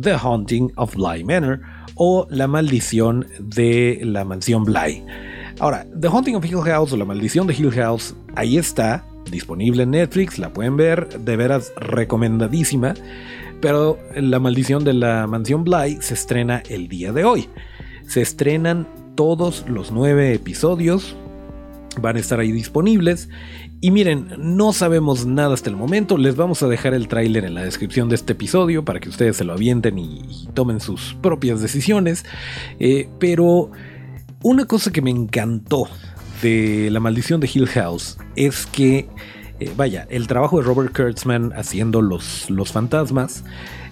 The 0.00 0.14
Haunting 0.14 0.72
of 0.76 0.94
Bly 0.94 1.24
Manor 1.24 1.60
o 1.96 2.26
La 2.30 2.46
Maldición 2.46 3.26
de 3.40 4.00
la 4.02 4.24
Mansión 4.24 4.64
Bly. 4.64 5.04
Ahora, 5.58 5.86
The 6.00 6.08
Haunting 6.08 6.36
of 6.36 6.44
Hill 6.44 6.62
House 6.62 6.92
o 6.92 6.96
La 6.96 7.04
Maldición 7.04 7.46
de 7.46 7.54
Hill 7.54 7.72
House, 7.72 8.16
ahí 8.34 8.56
está, 8.56 9.04
disponible 9.30 9.84
en 9.84 9.90
Netflix, 9.90 10.38
la 10.38 10.52
pueden 10.52 10.76
ver, 10.76 11.20
de 11.20 11.36
veras 11.36 11.72
recomendadísima. 11.76 12.94
Pero 13.60 13.98
La 14.16 14.40
maldición 14.40 14.84
de 14.84 14.92
la 14.92 15.26
mansión 15.28 15.62
Bly 15.62 15.98
se 16.00 16.14
estrena 16.14 16.62
el 16.68 16.88
día 16.88 17.12
de 17.12 17.24
hoy. 17.24 17.48
Se 18.06 18.20
estrenan 18.20 18.88
todos 19.14 19.64
los 19.68 19.92
nueve 19.92 20.34
episodios, 20.34 21.16
van 22.00 22.16
a 22.16 22.20
estar 22.20 22.40
ahí 22.40 22.50
disponibles. 22.50 23.28
Y 23.80 23.90
miren, 23.90 24.28
no 24.38 24.72
sabemos 24.72 25.26
nada 25.26 25.54
hasta 25.54 25.70
el 25.70 25.76
momento, 25.76 26.16
les 26.16 26.36
vamos 26.36 26.62
a 26.62 26.68
dejar 26.68 26.94
el 26.94 27.08
tráiler 27.08 27.44
en 27.44 27.54
la 27.54 27.64
descripción 27.64 28.08
de 28.08 28.14
este 28.14 28.32
episodio 28.32 28.84
para 28.84 29.00
que 29.00 29.08
ustedes 29.08 29.36
se 29.36 29.44
lo 29.44 29.52
avienten 29.52 29.98
y, 29.98 30.48
tomen 30.54 30.80
sus 30.80 31.16
propias 31.20 31.60
decisiones. 31.60 32.24
Eh, 32.78 33.08
pero 33.18 33.70
una 34.42 34.66
cosa 34.66 34.92
que 34.92 35.02
me 35.02 35.10
encantó 35.10 35.88
de 36.42 36.90
La 36.90 37.00
maldición 37.00 37.40
de 37.40 37.48
Hill 37.52 37.68
House 37.68 38.18
es 38.36 38.66
que, 38.66 39.08
eh, 39.60 39.72
vaya, 39.76 40.06
el 40.10 40.26
trabajo 40.26 40.58
de 40.58 40.64
Robert 40.64 40.94
Kurtzman 40.94 41.52
haciendo 41.54 42.02
los, 42.02 42.50
los 42.50 42.72
fantasmas, 42.72 43.44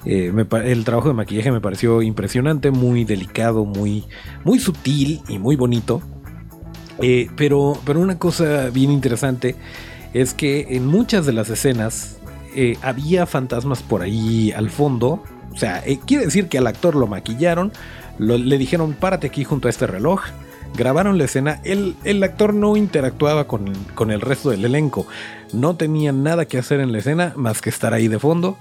eh, 0.05 0.33
el 0.65 0.85
trabajo 0.85 1.09
de 1.09 1.15
maquillaje 1.15 1.53
me 1.53 1.61
pareció 1.61 2.03
impresionante, 2.03 2.71
muy 2.71 3.05
delicado, 3.05 3.65
muy, 3.65 4.05
muy 4.45 4.59
sutil 4.59 5.23
y 5.29 5.39
muy 5.39 5.57
bonito. 5.57 6.03
Eh, 7.01 7.31
pero, 7.37 7.79
pero 7.87 8.01
una 8.01 8.19
cosa 8.19 8.69
bien 8.69 8.91
interesante 8.91 9.57
es 10.13 10.35
que 10.35 10.67
en 10.71 10.87
muchas 10.87 11.25
de 11.25 11.33
las 11.33 11.49
escenas 11.49 12.19
había 12.83 13.27
fantasmas 13.27 13.83
por 13.83 14.03
ahí 14.03 14.53
al 14.53 14.71
fondo. 14.71 15.23
O 15.53 15.57
sea, 15.57 15.83
quiere 16.05 16.25
decir 16.25 16.49
que 16.49 16.59
al 16.59 16.67
actor 16.67 16.97
lo 16.97 17.07
maquillaron, 17.07 17.73
le 18.19 18.59
dijeron 18.59 18.95
párate 18.99 19.29
aquí 19.29 19.45
junto 19.45 19.69
a 19.69 19.71
este 19.71 19.87
reloj 19.87 20.21
grabaron 20.75 21.19
la 21.19 21.25
escena, 21.25 21.61
el, 21.65 21.97
el 22.05 22.23
actor 22.23 22.55
no 22.55 22.77
interactuaba 22.77 23.47
con, 23.47 23.73
con, 23.95 24.11
el 24.11 24.21
resto 24.21 24.51
del 24.51 24.65
elenco, 24.65 25.07
no 25.53 25.77
tenía 25.77 26.13
nada 26.13 26.47
que 26.47 26.59
hacer 26.59 26.81
en 26.81 26.93
la 26.93 26.99
escena 26.99 27.33
más 27.37 27.61
que 27.61 27.71
estar 27.71 27.95
ahí 27.95 28.09
de 28.09 28.19
fondo. 28.19 28.57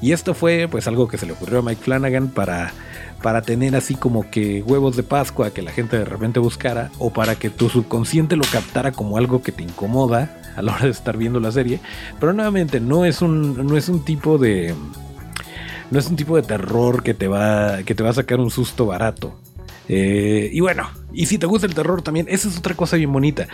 Y 0.00 0.12
esto 0.12 0.34
fue 0.34 0.68
pues 0.70 0.86
algo 0.86 1.08
que 1.08 1.18
se 1.18 1.26
le 1.26 1.32
ocurrió 1.32 1.60
a 1.60 1.62
Mike 1.62 1.82
Flanagan 1.82 2.28
para, 2.28 2.72
para 3.22 3.42
tener 3.42 3.74
así 3.76 3.94
como 3.94 4.30
que 4.30 4.62
huevos 4.62 4.96
de 4.96 5.02
Pascua 5.02 5.50
que 5.50 5.62
la 5.62 5.72
gente 5.72 5.98
de 5.98 6.04
repente 6.04 6.40
buscara 6.40 6.90
o 6.98 7.10
para 7.10 7.36
que 7.36 7.50
tu 7.50 7.68
subconsciente 7.68 8.36
lo 8.36 8.44
captara 8.44 8.92
como 8.92 9.16
algo 9.16 9.42
que 9.42 9.52
te 9.52 9.62
incomoda 9.62 10.36
a 10.56 10.62
la 10.62 10.74
hora 10.74 10.84
de 10.84 10.90
estar 10.90 11.16
viendo 11.16 11.40
la 11.40 11.52
serie. 11.52 11.80
Pero 12.20 12.32
nuevamente 12.32 12.80
no 12.80 13.04
es 13.04 13.22
un, 13.22 13.66
no 13.66 13.76
es 13.76 13.88
un 13.88 14.04
tipo 14.04 14.38
de... 14.38 14.74
No 15.90 15.98
es 15.98 16.08
un 16.08 16.16
tipo 16.16 16.34
de 16.36 16.42
terror 16.42 17.02
que 17.02 17.14
te 17.14 17.28
va, 17.28 17.82
que 17.84 17.94
te 17.94 18.02
va 18.02 18.10
a 18.10 18.14
sacar 18.14 18.40
un 18.40 18.50
susto 18.50 18.86
barato. 18.86 19.38
Eh, 19.88 20.50
y 20.52 20.60
bueno, 20.60 20.88
y 21.12 21.26
si 21.26 21.38
te 21.38 21.46
gusta 21.46 21.66
el 21.66 21.74
terror 21.74 22.02
también, 22.02 22.26
esa 22.28 22.48
es 22.48 22.58
otra 22.58 22.74
cosa 22.74 22.96
bien 22.96 23.12
bonita, 23.12 23.48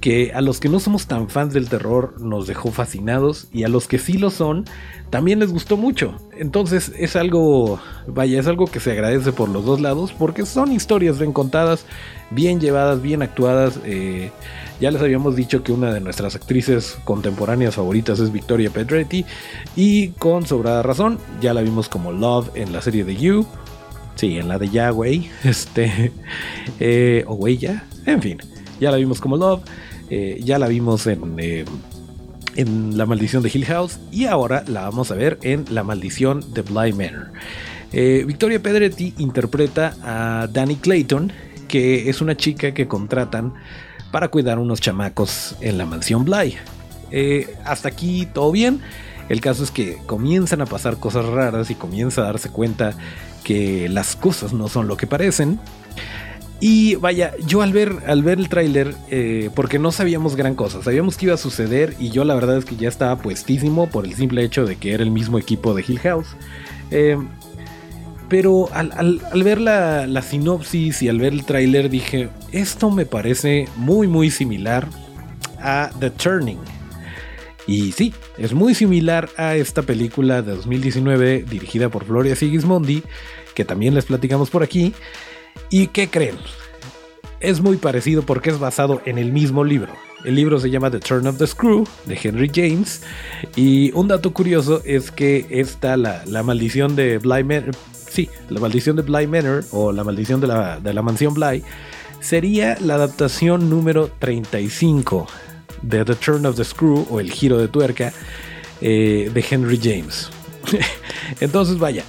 que 0.00 0.32
a 0.32 0.40
los 0.40 0.60
que 0.60 0.68
no 0.68 0.80
somos 0.80 1.06
tan 1.06 1.28
fans 1.28 1.52
del 1.52 1.68
terror 1.68 2.20
nos 2.20 2.46
dejó 2.46 2.70
fascinados 2.70 3.48
y 3.52 3.64
a 3.64 3.68
los 3.68 3.88
que 3.88 3.98
sí 3.98 4.14
lo 4.14 4.30
son, 4.30 4.64
también 5.10 5.40
les 5.40 5.52
gustó 5.52 5.76
mucho. 5.76 6.16
Entonces 6.38 6.92
es 6.96 7.16
algo, 7.16 7.80
vaya, 8.06 8.40
es 8.40 8.46
algo 8.46 8.66
que 8.66 8.80
se 8.80 8.92
agradece 8.92 9.32
por 9.32 9.48
los 9.48 9.64
dos 9.64 9.80
lados 9.80 10.12
porque 10.16 10.46
son 10.46 10.72
historias 10.72 11.18
bien 11.18 11.32
contadas, 11.32 11.84
bien 12.30 12.60
llevadas, 12.60 13.02
bien 13.02 13.22
actuadas. 13.22 13.78
Eh, 13.84 14.30
ya 14.80 14.90
les 14.90 15.02
habíamos 15.02 15.36
dicho 15.36 15.62
que 15.62 15.72
una 15.72 15.92
de 15.92 16.00
nuestras 16.00 16.34
actrices 16.34 16.96
contemporáneas 17.04 17.74
favoritas 17.74 18.18
es 18.20 18.32
Victoria 18.32 18.70
Pedretti 18.70 19.24
y 19.76 20.08
con 20.10 20.46
sobrada 20.46 20.82
razón, 20.82 21.18
ya 21.40 21.54
la 21.54 21.60
vimos 21.60 21.88
como 21.88 22.10
Love 22.10 22.50
en 22.54 22.72
la 22.72 22.82
serie 22.82 23.04
de 23.04 23.16
You. 23.16 23.46
Sí, 24.14 24.38
en 24.38 24.48
la 24.48 24.58
de 24.58 24.68
Yahweh, 24.68 25.30
este, 25.44 26.12
eh, 26.80 27.24
o 27.26 27.48
ya, 27.48 27.86
en 28.06 28.22
fin, 28.22 28.38
ya 28.80 28.90
la 28.90 28.96
vimos 28.96 29.20
como 29.20 29.36
Love, 29.36 29.62
eh, 30.10 30.40
ya 30.44 30.58
la 30.58 30.68
vimos 30.68 31.06
en, 31.06 31.38
eh, 31.38 31.64
en 32.56 32.96
La 32.98 33.06
Maldición 33.06 33.42
de 33.42 33.50
Hill 33.52 33.64
House 33.66 33.98
y 34.10 34.26
ahora 34.26 34.64
la 34.66 34.82
vamos 34.82 35.10
a 35.10 35.14
ver 35.14 35.38
en 35.42 35.64
La 35.70 35.82
Maldición 35.82 36.52
de 36.52 36.62
Bly 36.62 36.92
Manor. 36.92 37.32
Victoria 37.92 38.62
Pedretti 38.62 39.12
interpreta 39.18 39.94
a 40.02 40.46
Danny 40.46 40.76
Clayton, 40.76 41.30
que 41.68 42.08
es 42.08 42.22
una 42.22 42.34
chica 42.34 42.72
que 42.72 42.88
contratan 42.88 43.52
para 44.10 44.28
cuidar 44.28 44.58
unos 44.58 44.80
chamacos 44.80 45.56
en 45.60 45.76
la 45.76 45.84
mansión 45.84 46.24
Bly. 46.24 46.56
hasta 47.66 47.88
aquí 47.88 48.26
todo 48.32 48.50
bien. 48.50 48.80
El 49.28 49.42
caso 49.42 49.62
es 49.62 49.70
que 49.70 49.98
comienzan 50.06 50.62
a 50.62 50.66
pasar 50.66 50.96
cosas 50.98 51.26
raras 51.26 51.70
y 51.70 51.74
comienza 51.74 52.22
a 52.22 52.24
darse 52.24 52.48
cuenta 52.48 52.94
que 53.42 53.88
las 53.88 54.16
cosas 54.16 54.52
no 54.52 54.68
son 54.68 54.88
lo 54.88 54.96
que 54.96 55.06
parecen. 55.06 55.58
Y 56.60 56.94
vaya, 56.94 57.34
yo 57.44 57.62
al 57.62 57.72
ver, 57.72 57.92
al 58.06 58.22
ver 58.22 58.38
el 58.38 58.48
tráiler, 58.48 58.94
eh, 59.10 59.50
porque 59.54 59.80
no 59.80 59.90
sabíamos 59.90 60.36
gran 60.36 60.54
cosa, 60.54 60.80
sabíamos 60.80 61.16
que 61.16 61.26
iba 61.26 61.34
a 61.34 61.38
suceder 61.38 61.96
y 61.98 62.10
yo 62.10 62.24
la 62.24 62.36
verdad 62.36 62.56
es 62.56 62.64
que 62.64 62.76
ya 62.76 62.88
estaba 62.88 63.16
puestísimo 63.16 63.88
por 63.88 64.04
el 64.04 64.14
simple 64.14 64.44
hecho 64.44 64.64
de 64.64 64.76
que 64.76 64.92
era 64.92 65.02
el 65.02 65.10
mismo 65.10 65.40
equipo 65.40 65.74
de 65.74 65.84
Hill 65.86 65.98
House. 65.98 66.36
Eh, 66.92 67.16
pero 68.28 68.70
al, 68.72 69.20
ver 69.42 69.60
la, 69.60 70.06
la, 70.06 70.22
sinopsis 70.22 71.02
y 71.02 71.08
al 71.08 71.18
ver 71.18 71.32
el 71.32 71.44
tráiler 71.44 71.90
dije, 71.90 72.30
esto 72.52 72.90
me 72.90 73.06
parece 73.06 73.66
muy 73.76 74.06
muy 74.06 74.30
similar 74.30 74.86
a 75.60 75.90
The 75.98 76.10
Turning. 76.10 76.58
Y 77.66 77.92
sí, 77.92 78.12
es 78.38 78.54
muy 78.54 78.74
similar 78.74 79.28
a 79.36 79.56
esta 79.56 79.82
película 79.82 80.42
de 80.42 80.54
2019 80.56 81.44
dirigida 81.48 81.88
por 81.88 82.04
Floria 82.04 82.34
Sigismondi, 82.34 83.02
que 83.54 83.64
también 83.64 83.94
les 83.94 84.06
platicamos 84.06 84.50
por 84.50 84.62
aquí. 84.62 84.92
¿Y 85.70 85.88
qué 85.88 86.08
creen? 86.08 86.36
Es 87.40 87.60
muy 87.60 87.76
parecido 87.76 88.22
porque 88.22 88.50
es 88.50 88.58
basado 88.58 89.00
en 89.04 89.18
el 89.18 89.32
mismo 89.32 89.64
libro. 89.64 89.92
El 90.24 90.36
libro 90.36 90.60
se 90.60 90.70
llama 90.70 90.90
The 90.90 91.00
Turn 91.00 91.26
of 91.26 91.38
the 91.38 91.46
Screw 91.46 91.86
de 92.04 92.18
Henry 92.20 92.50
James. 92.52 93.02
Y 93.56 93.92
un 93.92 94.08
dato 94.08 94.32
curioso 94.32 94.82
es 94.84 95.10
que 95.10 95.46
esta, 95.50 95.96
la, 95.96 96.24
la 96.26 96.42
maldición 96.42 96.94
de 96.94 97.18
Bly 97.18 97.44
Manor, 97.44 97.74
sí, 97.92 98.28
la 98.48 98.60
maldición 98.60 98.96
de 98.96 99.64
o 99.72 99.92
la 99.92 100.04
maldición 100.04 100.40
de 100.40 100.46
la, 100.46 100.78
de 100.80 100.94
la 100.94 101.02
mansión 101.02 101.34
Bly, 101.34 101.64
sería 102.20 102.76
la 102.80 102.94
adaptación 102.94 103.68
número 103.68 104.10
35 104.20 105.26
de 105.26 105.51
The 105.88 106.04
Turn 106.16 106.46
of 106.46 106.56
the 106.56 106.64
Screw 106.64 107.06
o 107.10 107.20
El 107.20 107.30
giro 107.30 107.58
de 107.58 107.68
tuerca 107.68 108.12
eh, 108.80 109.30
de 109.32 109.44
Henry 109.48 109.78
James. 109.82 110.30
Entonces, 111.40 111.78
vaya, 111.78 112.04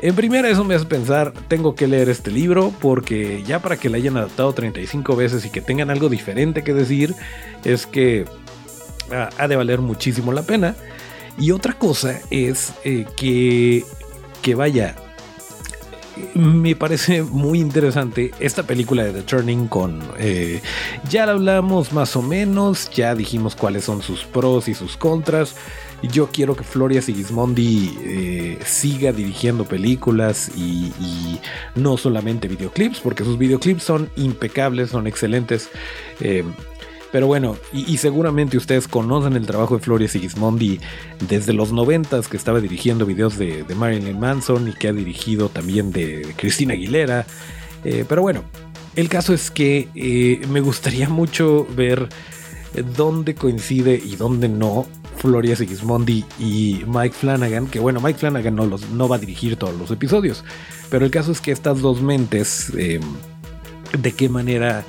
en 0.00 0.14
primera 0.14 0.48
eso 0.48 0.64
me 0.64 0.74
hace 0.74 0.86
pensar, 0.86 1.32
tengo 1.48 1.74
que 1.74 1.86
leer 1.86 2.08
este 2.08 2.30
libro 2.30 2.72
porque 2.80 3.42
ya 3.44 3.60
para 3.60 3.76
que 3.76 3.88
le 3.88 3.98
hayan 3.98 4.16
adaptado 4.16 4.52
35 4.52 5.16
veces 5.16 5.44
y 5.44 5.50
que 5.50 5.60
tengan 5.60 5.90
algo 5.90 6.08
diferente 6.08 6.62
que 6.62 6.72
decir, 6.72 7.14
es 7.64 7.86
que 7.86 8.24
ah, 9.12 9.30
ha 9.38 9.48
de 9.48 9.56
valer 9.56 9.80
muchísimo 9.80 10.32
la 10.32 10.42
pena. 10.42 10.76
Y 11.38 11.52
otra 11.52 11.72
cosa 11.72 12.20
es 12.30 12.72
eh, 12.84 13.06
que, 13.16 13.84
que 14.42 14.54
vaya, 14.54 14.96
me 16.34 16.76
parece 16.76 17.22
muy 17.22 17.60
interesante 17.60 18.32
esta 18.40 18.62
película 18.62 19.04
de 19.04 19.12
The 19.12 19.22
Turning 19.22 19.68
con... 19.68 20.00
Eh, 20.18 20.60
ya 21.08 21.26
la 21.26 21.32
hablamos 21.32 21.92
más 21.92 22.16
o 22.16 22.22
menos, 22.22 22.90
ya 22.90 23.14
dijimos 23.14 23.56
cuáles 23.56 23.84
son 23.84 24.02
sus 24.02 24.24
pros 24.24 24.68
y 24.68 24.74
sus 24.74 24.96
contras. 24.96 25.56
Yo 26.02 26.28
quiero 26.28 26.54
que 26.54 26.62
Floria 26.62 27.02
Sigismondi 27.02 27.98
eh, 28.02 28.58
siga 28.64 29.12
dirigiendo 29.12 29.64
películas 29.64 30.50
y, 30.56 30.92
no 31.74 31.96
solamente 31.96 32.46
videoclips, 32.46 33.00
porque 33.00 33.24
sus 33.24 33.36
videoclips 33.36 33.82
son 33.82 34.08
impecables, 34.16 34.90
son 34.90 35.06
excelentes. 35.08 35.70
Eh, 36.20 36.44
pero 37.12 37.26
bueno, 37.26 37.56
y, 37.72 37.96
seguramente 37.96 38.56
ustedes 38.56 38.86
conocen 38.86 39.34
el 39.34 39.46
trabajo 39.46 39.76
de 39.76 39.82
Floria 39.82 40.08
Sigismondi 40.08 40.78
desde 41.28 41.52
los 41.52 41.72
noventas 41.72 42.28
que 42.28 42.36
estaba 42.36 42.60
dirigiendo 42.60 43.06
videos 43.06 43.38
de, 43.38 43.64
Marilyn 43.74 44.18
Manson 44.18 44.68
y 44.68 44.72
que 44.72 44.88
ha 44.88 44.92
dirigido 44.92 45.48
también 45.48 45.90
de, 45.90 46.34
Cristina 46.36 46.74
Aguilera. 46.74 47.26
Eh, 47.84 48.04
pero 48.08 48.22
bueno, 48.22 48.42
el 48.96 49.08
caso 49.08 49.32
es 49.32 49.50
que 49.50 49.88
me 50.48 50.60
gustaría 50.60 51.08
mucho 51.08 51.66
ver 51.76 52.08
dónde 52.96 53.34
coincide 53.34 53.94
y 53.94 54.16
dónde 54.16 54.48
no 54.48 54.86
Floria 55.18 55.56
Sigismondi 55.56 56.24
y 56.38 56.82
Mike 56.86 57.14
Flanagan, 57.14 57.66
que 57.66 57.80
bueno, 57.80 58.00
Mike 58.00 58.18
Flanagan 58.18 58.54
no, 58.54 58.66
los, 58.66 58.88
no 58.90 59.08
va 59.08 59.16
a 59.16 59.18
dirigir 59.18 59.56
todos 59.56 59.76
los 59.76 59.90
episodios, 59.90 60.44
pero 60.90 61.04
el 61.04 61.10
caso 61.10 61.32
es 61.32 61.40
que 61.40 61.50
estas 61.50 61.80
dos 61.80 62.00
mentes, 62.00 62.72
em, 62.76 63.02
de 63.98 64.12
qué 64.12 64.28
manera, 64.28 64.84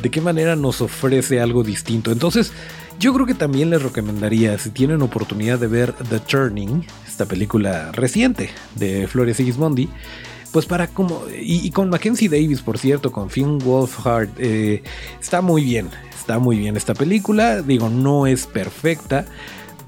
de 0.00 0.10
qué 0.10 0.20
manera 0.20 0.56
nos 0.56 0.80
ofrece 0.80 1.40
algo 1.40 1.62
distinto. 1.62 2.12
Entonces, 2.12 2.52
yo 2.98 3.12
creo 3.12 3.26
que 3.26 3.34
también 3.34 3.70
les 3.70 3.82
recomendaría, 3.82 4.58
si 4.58 4.70
tienen 4.70 5.02
oportunidad 5.02 5.58
de 5.58 5.66
ver 5.66 5.92
The 5.92 6.20
Turning, 6.20 6.84
esta 7.06 7.26
película 7.26 7.92
reciente 7.92 8.50
de 8.74 9.06
Floria 9.08 9.34
Sigismondi, 9.34 9.88
pues 10.52 10.66
para 10.66 10.86
como 10.88 11.22
y, 11.40 11.70
con 11.70 11.88
Mackenzie 11.88 12.28
Davis 12.28 12.60
por 12.60 12.76
cierto 12.76 13.10
con 13.10 13.30
Finn 13.30 13.58
Wolfhard 13.58 14.28
eh, 14.36 14.82
está 15.18 15.40
muy 15.40 15.64
bien 15.64 15.88
está 16.14 16.38
muy 16.38 16.58
bien 16.58 16.76
esta 16.76 16.92
película 16.92 17.62
digo 17.62 17.88
no 17.88 18.26
es 18.26 18.46
perfecta 18.46 19.24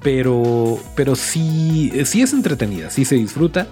pero, 0.05 0.77
pero 0.95 1.15
sí, 1.15 1.91
sí 2.05 2.21
es 2.21 2.31
entretenida, 2.31 2.91
sí 2.91 3.05
se 3.05 3.15
disfruta. 3.15 3.65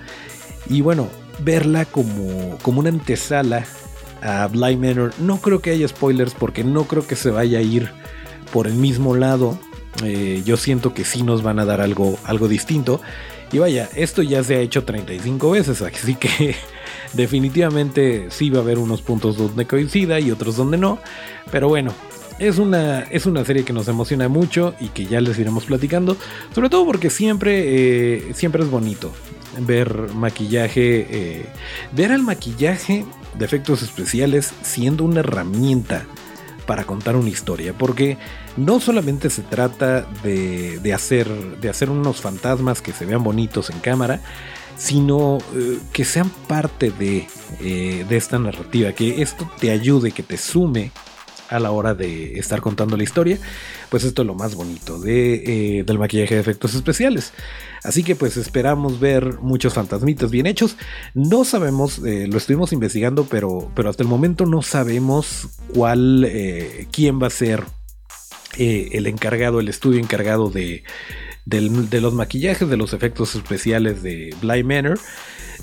Y 0.67 0.81
bueno, 0.81 1.07
verla 1.43 1.85
como, 1.85 2.57
como 2.63 2.79
una 2.79 2.89
antesala 2.89 3.67
a 4.23 4.47
Blind 4.47 4.83
Manor, 4.83 5.13
no 5.19 5.37
creo 5.39 5.61
que 5.61 5.71
haya 5.71 5.87
spoilers 5.87 6.33
porque 6.33 6.63
no 6.63 6.85
creo 6.85 7.05
que 7.05 7.15
se 7.15 7.29
vaya 7.29 7.59
a 7.59 7.61
ir 7.61 7.89
por 8.51 8.67
el 8.67 8.75
mismo 8.75 9.15
lado. 9.15 9.59
Eh, 10.03 10.41
yo 10.45 10.57
siento 10.57 10.93
que 10.93 11.03
sí 11.03 11.23
nos 11.23 11.43
van 11.43 11.59
a 11.59 11.65
dar 11.65 11.81
algo, 11.81 12.17
algo 12.23 12.47
distinto. 12.47 13.01
Y 13.51 13.59
vaya, 13.59 13.89
esto 13.95 14.23
ya 14.23 14.43
se 14.43 14.55
ha 14.55 14.59
hecho 14.59 14.83
35 14.83 15.51
veces, 15.51 15.81
así 15.81 16.15
que 16.15 16.55
definitivamente 17.13 18.27
sí 18.29 18.49
va 18.49 18.59
a 18.59 18.61
haber 18.61 18.79
unos 18.79 19.01
puntos 19.01 19.37
donde 19.37 19.67
coincida 19.67 20.19
y 20.19 20.31
otros 20.31 20.55
donde 20.55 20.77
no. 20.77 20.97
Pero 21.51 21.67
bueno, 21.67 21.93
es 22.39 22.57
una, 22.57 23.01
es 23.01 23.25
una 23.25 23.45
serie 23.45 23.63
que 23.63 23.73
nos 23.73 23.87
emociona 23.87 24.27
mucho 24.29 24.73
y 24.79 24.87
que 24.87 25.05
ya 25.05 25.21
les 25.21 25.37
iremos 25.37 25.65
platicando. 25.65 26.17
Sobre 26.55 26.69
todo 26.69 26.85
porque 26.85 27.09
siempre, 27.09 27.63
eh, 27.65 28.33
siempre 28.33 28.63
es 28.63 28.71
bonito 28.71 29.11
ver 29.59 30.13
maquillaje, 30.15 31.07
eh, 31.09 31.45
ver 31.91 32.11
el 32.11 32.23
maquillaje 32.23 33.05
de 33.37 33.45
efectos 33.45 33.81
especiales 33.81 34.53
siendo 34.61 35.03
una 35.03 35.21
herramienta 35.21 36.05
para 36.65 36.85
contar 36.85 37.15
una 37.15 37.29
historia, 37.29 37.73
porque 37.77 38.17
no 38.55 38.79
solamente 38.79 39.29
se 39.29 39.41
trata 39.41 40.01
de, 40.23 40.93
hacer, 40.93 41.27
de 41.59 41.69
hacer 41.69 41.89
unos 41.89 42.21
fantasmas 42.21 42.81
que 42.81 42.93
se 42.93 43.05
vean 43.05 43.23
bonitos 43.23 43.69
en 43.69 43.79
cámara, 43.79 44.21
sino 44.77 45.39
eh, 45.55 45.79
que 45.91 46.05
sean 46.05 46.29
parte 46.47 46.91
de, 46.91 47.27
de 47.59 48.17
esta 48.17 48.39
narrativa, 48.39 48.93
que 48.93 49.21
esto 49.21 49.49
te 49.59 49.71
ayude, 49.71 50.11
que 50.11 50.23
te 50.23 50.37
sume 50.37 50.91
a 51.53 51.59
la 51.59 51.71
hora 51.71 51.93
de 51.93 52.39
estar 52.39 52.61
contando 52.61 52.97
la 52.97 53.03
historia, 53.03 53.37
pues 53.89 54.03
esto 54.03 54.23
es 54.23 54.27
lo 54.27 54.35
más 54.35 54.55
bonito 54.55 54.99
de, 54.99 55.79
eh, 55.79 55.83
del 55.83 55.99
maquillaje 55.99 56.35
de 56.35 56.41
efectos 56.41 56.73
especiales. 56.73 57.33
Así 57.83 58.03
que 58.03 58.15
pues 58.15 58.37
esperamos 58.37 58.99
ver 58.99 59.39
muchos 59.39 59.73
fantasmitas 59.73 60.31
bien 60.31 60.45
hechos. 60.45 60.77
No 61.13 61.43
sabemos, 61.43 61.99
eh, 61.99 62.27
lo 62.27 62.37
estuvimos 62.37 62.73
investigando, 62.73 63.25
pero, 63.25 63.71
pero 63.75 63.89
hasta 63.89 64.03
el 64.03 64.09
momento 64.09 64.45
no 64.45 64.61
sabemos 64.61 65.49
cuál, 65.73 66.25
eh, 66.25 66.87
quién 66.91 67.21
va 67.21 67.27
a 67.27 67.31
ser 67.31 67.63
el 68.57 69.07
encargado, 69.07 69.59
el 69.59 69.67
estudio 69.67 69.99
encargado 69.99 70.49
de, 70.49 70.83
los 71.45 72.13
maquillajes, 72.13 72.69
de 72.69 72.77
los 72.77 72.93
efectos 72.93 73.35
especiales 73.35 74.03
de 74.03 74.35
Bly 74.41 74.63
Manor. 74.63 74.99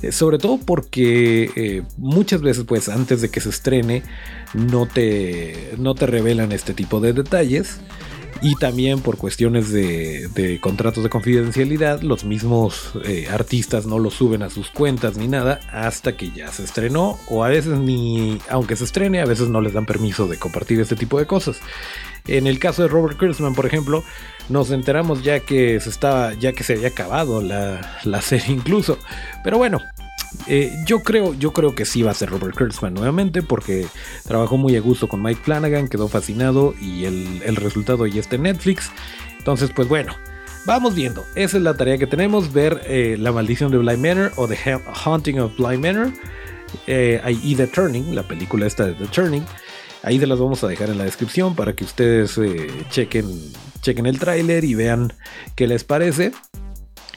Eh, 0.03 0.13
sobre 0.13 0.39
todo 0.39 0.59
porque 0.59 1.51
eh, 1.57 1.83
muchas 1.99 2.41
veces, 2.41 2.65
pues 2.65 2.89
antes 2.89 3.21
de 3.21 3.29
que 3.29 3.41
se 3.41 3.51
estrene, 3.51 4.03
no 4.55 4.87
te, 4.87 5.75
no 5.79 5.95
te 5.95 6.07
revelan 6.07 6.53
este 6.53 6.75
tipo 6.75 7.01
de 7.01 7.13
detalles. 7.13 7.81
Y 8.43 8.57
también 8.57 9.01
por 9.01 9.19
cuestiones 9.19 9.71
de, 9.71 10.59
contratos 10.63 11.05
de 11.05 11.11
confidencialidad, 11.11 12.01
los 12.01 12.25
mismos 12.25 12.93
eh, 13.05 13.29
artistas 13.31 13.87
no 13.87 13.99
lo 13.99 14.11
suben 14.11 14.43
a 14.43 14.51
sus 14.51 14.71
cuentas 14.71 15.17
ni 15.17 15.29
nada 15.29 15.61
hasta 15.73 16.17
que 16.17 16.31
ya 16.31 16.49
se 16.49 16.65
estrenó. 16.65 17.19
O 17.29 17.45
a 17.45 17.49
veces 17.49 17.79
ni, 17.79 18.39
aunque 18.49 18.77
se 18.77 18.85
estrene, 18.85 19.21
a 19.21 19.27
veces 19.27 19.49
no 19.49 19.61
les 19.61 19.75
dan 19.75 19.85
permiso 19.85 20.27
de 20.27 20.39
compartir 20.39 20.81
este 20.81 20.97
tipo 20.97 21.19
de 21.19 21.27
cosas. 21.27 21.61
En 22.27 22.47
el 22.47 22.59
caso 22.59 22.83
de 22.83 22.89
Robert 22.89 23.19
Kurtzman, 23.19 23.55
por 23.55 23.67
ejemplo, 23.67 24.05
nos 24.49 24.71
enteramos 24.71 25.23
ya 25.23 25.41
que 25.41 25.79
se 25.81 25.91
estaba, 25.91 26.35
ya 26.35 26.53
que 26.53 26.65
se 26.65 26.75
había 26.75 26.89
acabado 26.89 27.43
la, 27.43 27.99
la 28.05 28.21
serie 28.23 28.55
incluso. 28.55 28.99
Pero 29.45 29.59
bueno, 29.59 29.81
eh, 30.47 30.73
yo 30.87 31.03
creo, 31.03 31.35
yo 31.35 31.53
creo 31.53 31.75
que 31.75 31.85
sí 31.85 32.03
va 32.03 32.13
a 32.13 32.15
ser 32.15 32.31
Robert 32.31 32.57
Kurtzman 32.57 32.95
nuevamente 32.95 33.43
porque 33.43 33.87
trabajó 34.25 34.57
muy 34.57 34.77
a 34.77 34.81
gusto 34.81 35.09
con 35.09 35.23
Mike 35.23 35.41
Flanagan, 35.43 35.89
quedó 35.89 36.09
fascinado 36.09 36.75
y 36.81 37.05
el, 37.05 37.57
resultado 37.57 38.07
ya 38.07 38.21
está 38.21 38.37
en 38.37 38.43
Netflix. 38.43 38.91
Entonces, 39.39 39.71
pues 39.75 39.89
bueno, 39.89 40.15
vamos 40.67 40.95
viendo. 40.95 41.25
Esa 41.35 41.57
es 41.57 41.63
la 41.63 41.75
tarea 41.75 41.99
que 41.99 42.07
tenemos, 42.07 42.53
ver 42.53 42.83
eh, 42.87 43.17
La 43.19 43.33
maldición 43.33 43.71
de 43.71 43.79
Blind 43.79 44.05
Manor 44.05 44.33
o 44.37 44.47
The 44.47 44.81
Haunting 45.05 45.41
of 45.41 45.57
Blind 45.57 45.85
Manor 45.85 46.13
eh, 46.87 47.21
y 47.43 47.55
The 47.57 47.67
Turning, 47.67 48.15
la 48.15 48.23
película 48.23 48.67
esta 48.67 48.87
de 48.87 48.95
The 48.95 49.07
Turning. 49.07 49.45
Ahí 50.03 50.19
se 50.19 50.27
las 50.27 50.39
vamos 50.39 50.65
a 50.65 50.69
dejar 50.69 50.89
en 50.91 50.99
la 50.99 51.05
descripción 51.05 51.55
para 51.55 51.75
que 51.75 51.85
ustedes 51.85 52.41
chequen, 52.89 53.27
chequen 53.83 54.07
el 54.07 54.19
tráiler 54.19 54.65
y 54.65 54.75
vean 54.75 55.13
qué 55.57 55.67
les 55.67 55.85
parece. 55.85 56.33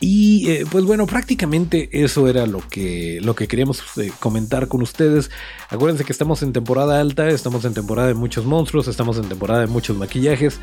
Y 0.05 0.51
eh, 0.51 0.65
pues 0.69 0.83
bueno, 0.83 1.07
prácticamente 1.07 1.87
eso 1.93 2.27
era 2.27 2.45
lo 2.45 2.59
que, 2.59 3.19
lo 3.21 3.35
que 3.35 3.47
queríamos 3.47 3.81
eh, 3.97 4.11
comentar 4.19 4.67
con 4.67 4.81
ustedes. 4.81 5.31
Acuérdense 5.69 6.03
que 6.03 6.11
estamos 6.11 6.43
en 6.43 6.51
temporada 6.51 6.99
alta, 6.99 7.29
estamos 7.29 7.63
en 7.63 7.73
temporada 7.73 8.09
de 8.09 8.13
muchos 8.13 8.43
monstruos, 8.43 8.89
estamos 8.89 9.17
en 9.17 9.29
temporada 9.29 9.61
de 9.61 9.67
muchos 9.67 9.95
maquillajes. 9.95 10.59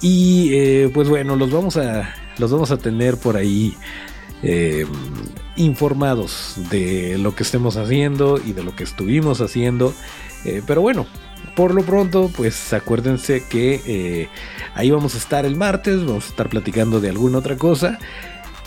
Y 0.00 0.54
eh, 0.54 0.90
pues 0.94 1.06
bueno, 1.10 1.36
los 1.36 1.50
vamos 1.50 1.76
a, 1.76 2.14
los 2.38 2.50
vamos 2.50 2.70
a 2.70 2.78
tener 2.78 3.18
por 3.18 3.36
ahí 3.36 3.76
informados 5.56 6.54
de 6.70 7.18
lo 7.18 7.34
que 7.34 7.42
estemos 7.42 7.76
haciendo 7.76 8.40
y 8.42 8.54
de 8.54 8.62
lo 8.62 8.74
que 8.74 8.84
estuvimos 8.84 9.42
haciendo. 9.42 9.92
pero 10.66 10.80
bueno, 10.80 11.06
por 11.56 11.74
lo 11.74 11.82
pronto, 11.82 12.30
pues 12.34 12.72
acuérdense 12.72 13.42
que 13.50 14.30
ahí 14.74 14.90
vamos 14.90 15.14
a 15.14 15.18
estar 15.18 15.44
el 15.44 15.56
martes, 15.56 16.06
vamos 16.06 16.26
a 16.26 16.28
estar 16.28 16.48
platicando 16.48 17.00
de 17.00 17.10
alguna 17.10 17.38
otra 17.38 17.56
cosa. 17.56 17.98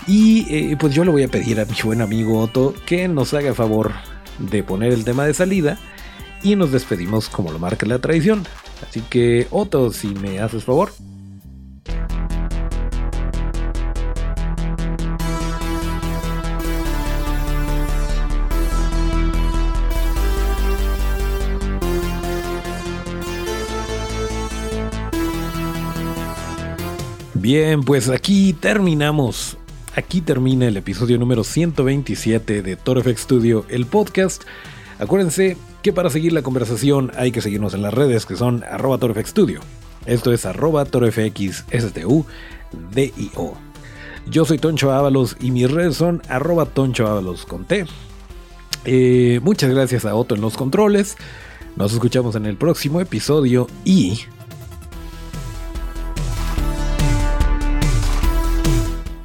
Y 0.08 0.46
eh, 0.50 0.78
pues 0.80 0.94
yo 0.94 1.06
le 1.06 1.12
voy 1.12 1.24
a 1.24 1.28
pedir 1.28 1.60
a 1.60 1.66
mi 1.66 1.76
buen 1.84 2.02
amigo 2.02 2.40
Otto 2.40 2.74
que 2.86 3.08
nos 3.08 3.34
haga 3.34 3.54
favor 3.54 3.92
de 4.40 4.64
poner 4.64 4.94
el 4.94 5.04
tema 5.04 5.26
de 5.26 5.34
salida 5.34 5.78
y 6.44 6.56
nos 6.56 6.72
despedimos 6.72 7.30
como 7.30 7.52
lo 7.52 7.60
marca 7.60 7.86
la 7.86 8.00
tradición. 8.00 8.44
Así 8.88 9.02
que 9.02 9.48
Otto, 9.52 9.92
si 9.94 10.08
me 10.08 10.40
haces 10.40 10.64
favor. 10.64 10.92
Bien, 27.34 27.82
pues 27.82 28.08
aquí 28.08 28.54
terminamos 28.54 29.58
aquí 29.95 30.21
termina 30.21 30.67
el 30.67 30.77
episodio 30.77 31.17
número 31.17 31.43
127 31.43 32.62
de 32.62 32.75
ToroFX 32.75 33.21
Studio, 33.21 33.65
el 33.69 33.86
podcast. 33.86 34.43
Acuérdense 34.99 35.58
que 35.82 35.93
para 35.93 36.10
seguir 36.10 36.34
la 36.34 36.41
conversación 36.41 37.12
hay 37.17 37.32
que 37.32 37.41
seguirnos 37.41 37.73
en 37.73 37.82
las 37.82 37.93
redes 37.93 38.25
que 38.25 38.36
son 38.36 38.63
arroba 38.63 38.99
Studio. 39.25 39.62
Esto 40.06 40.32
es 40.32 40.45
arroba. 40.45 40.86
Yo 44.27 44.45
soy 44.45 44.58
Toncho 44.58 44.91
Ábalos 44.91 45.38
y 45.39 45.51
mis 45.51 45.69
redes 45.69 45.97
son 45.97 46.21
arroba 46.30 46.65
Toncho 46.65 47.36
con 47.47 47.65
T. 47.65 47.86
Eh, 48.86 49.39
muchas 49.43 49.69
gracias 49.71 50.06
a 50.06 50.15
Otto 50.15 50.36
en 50.36 50.41
los 50.41 50.58
controles. 50.58 51.17
Nos 51.75 51.93
escuchamos 51.93 52.36
en 52.36 52.45
el 52.45 52.58
próximo 52.58 53.01
episodio 53.01 53.67
y 53.86 54.21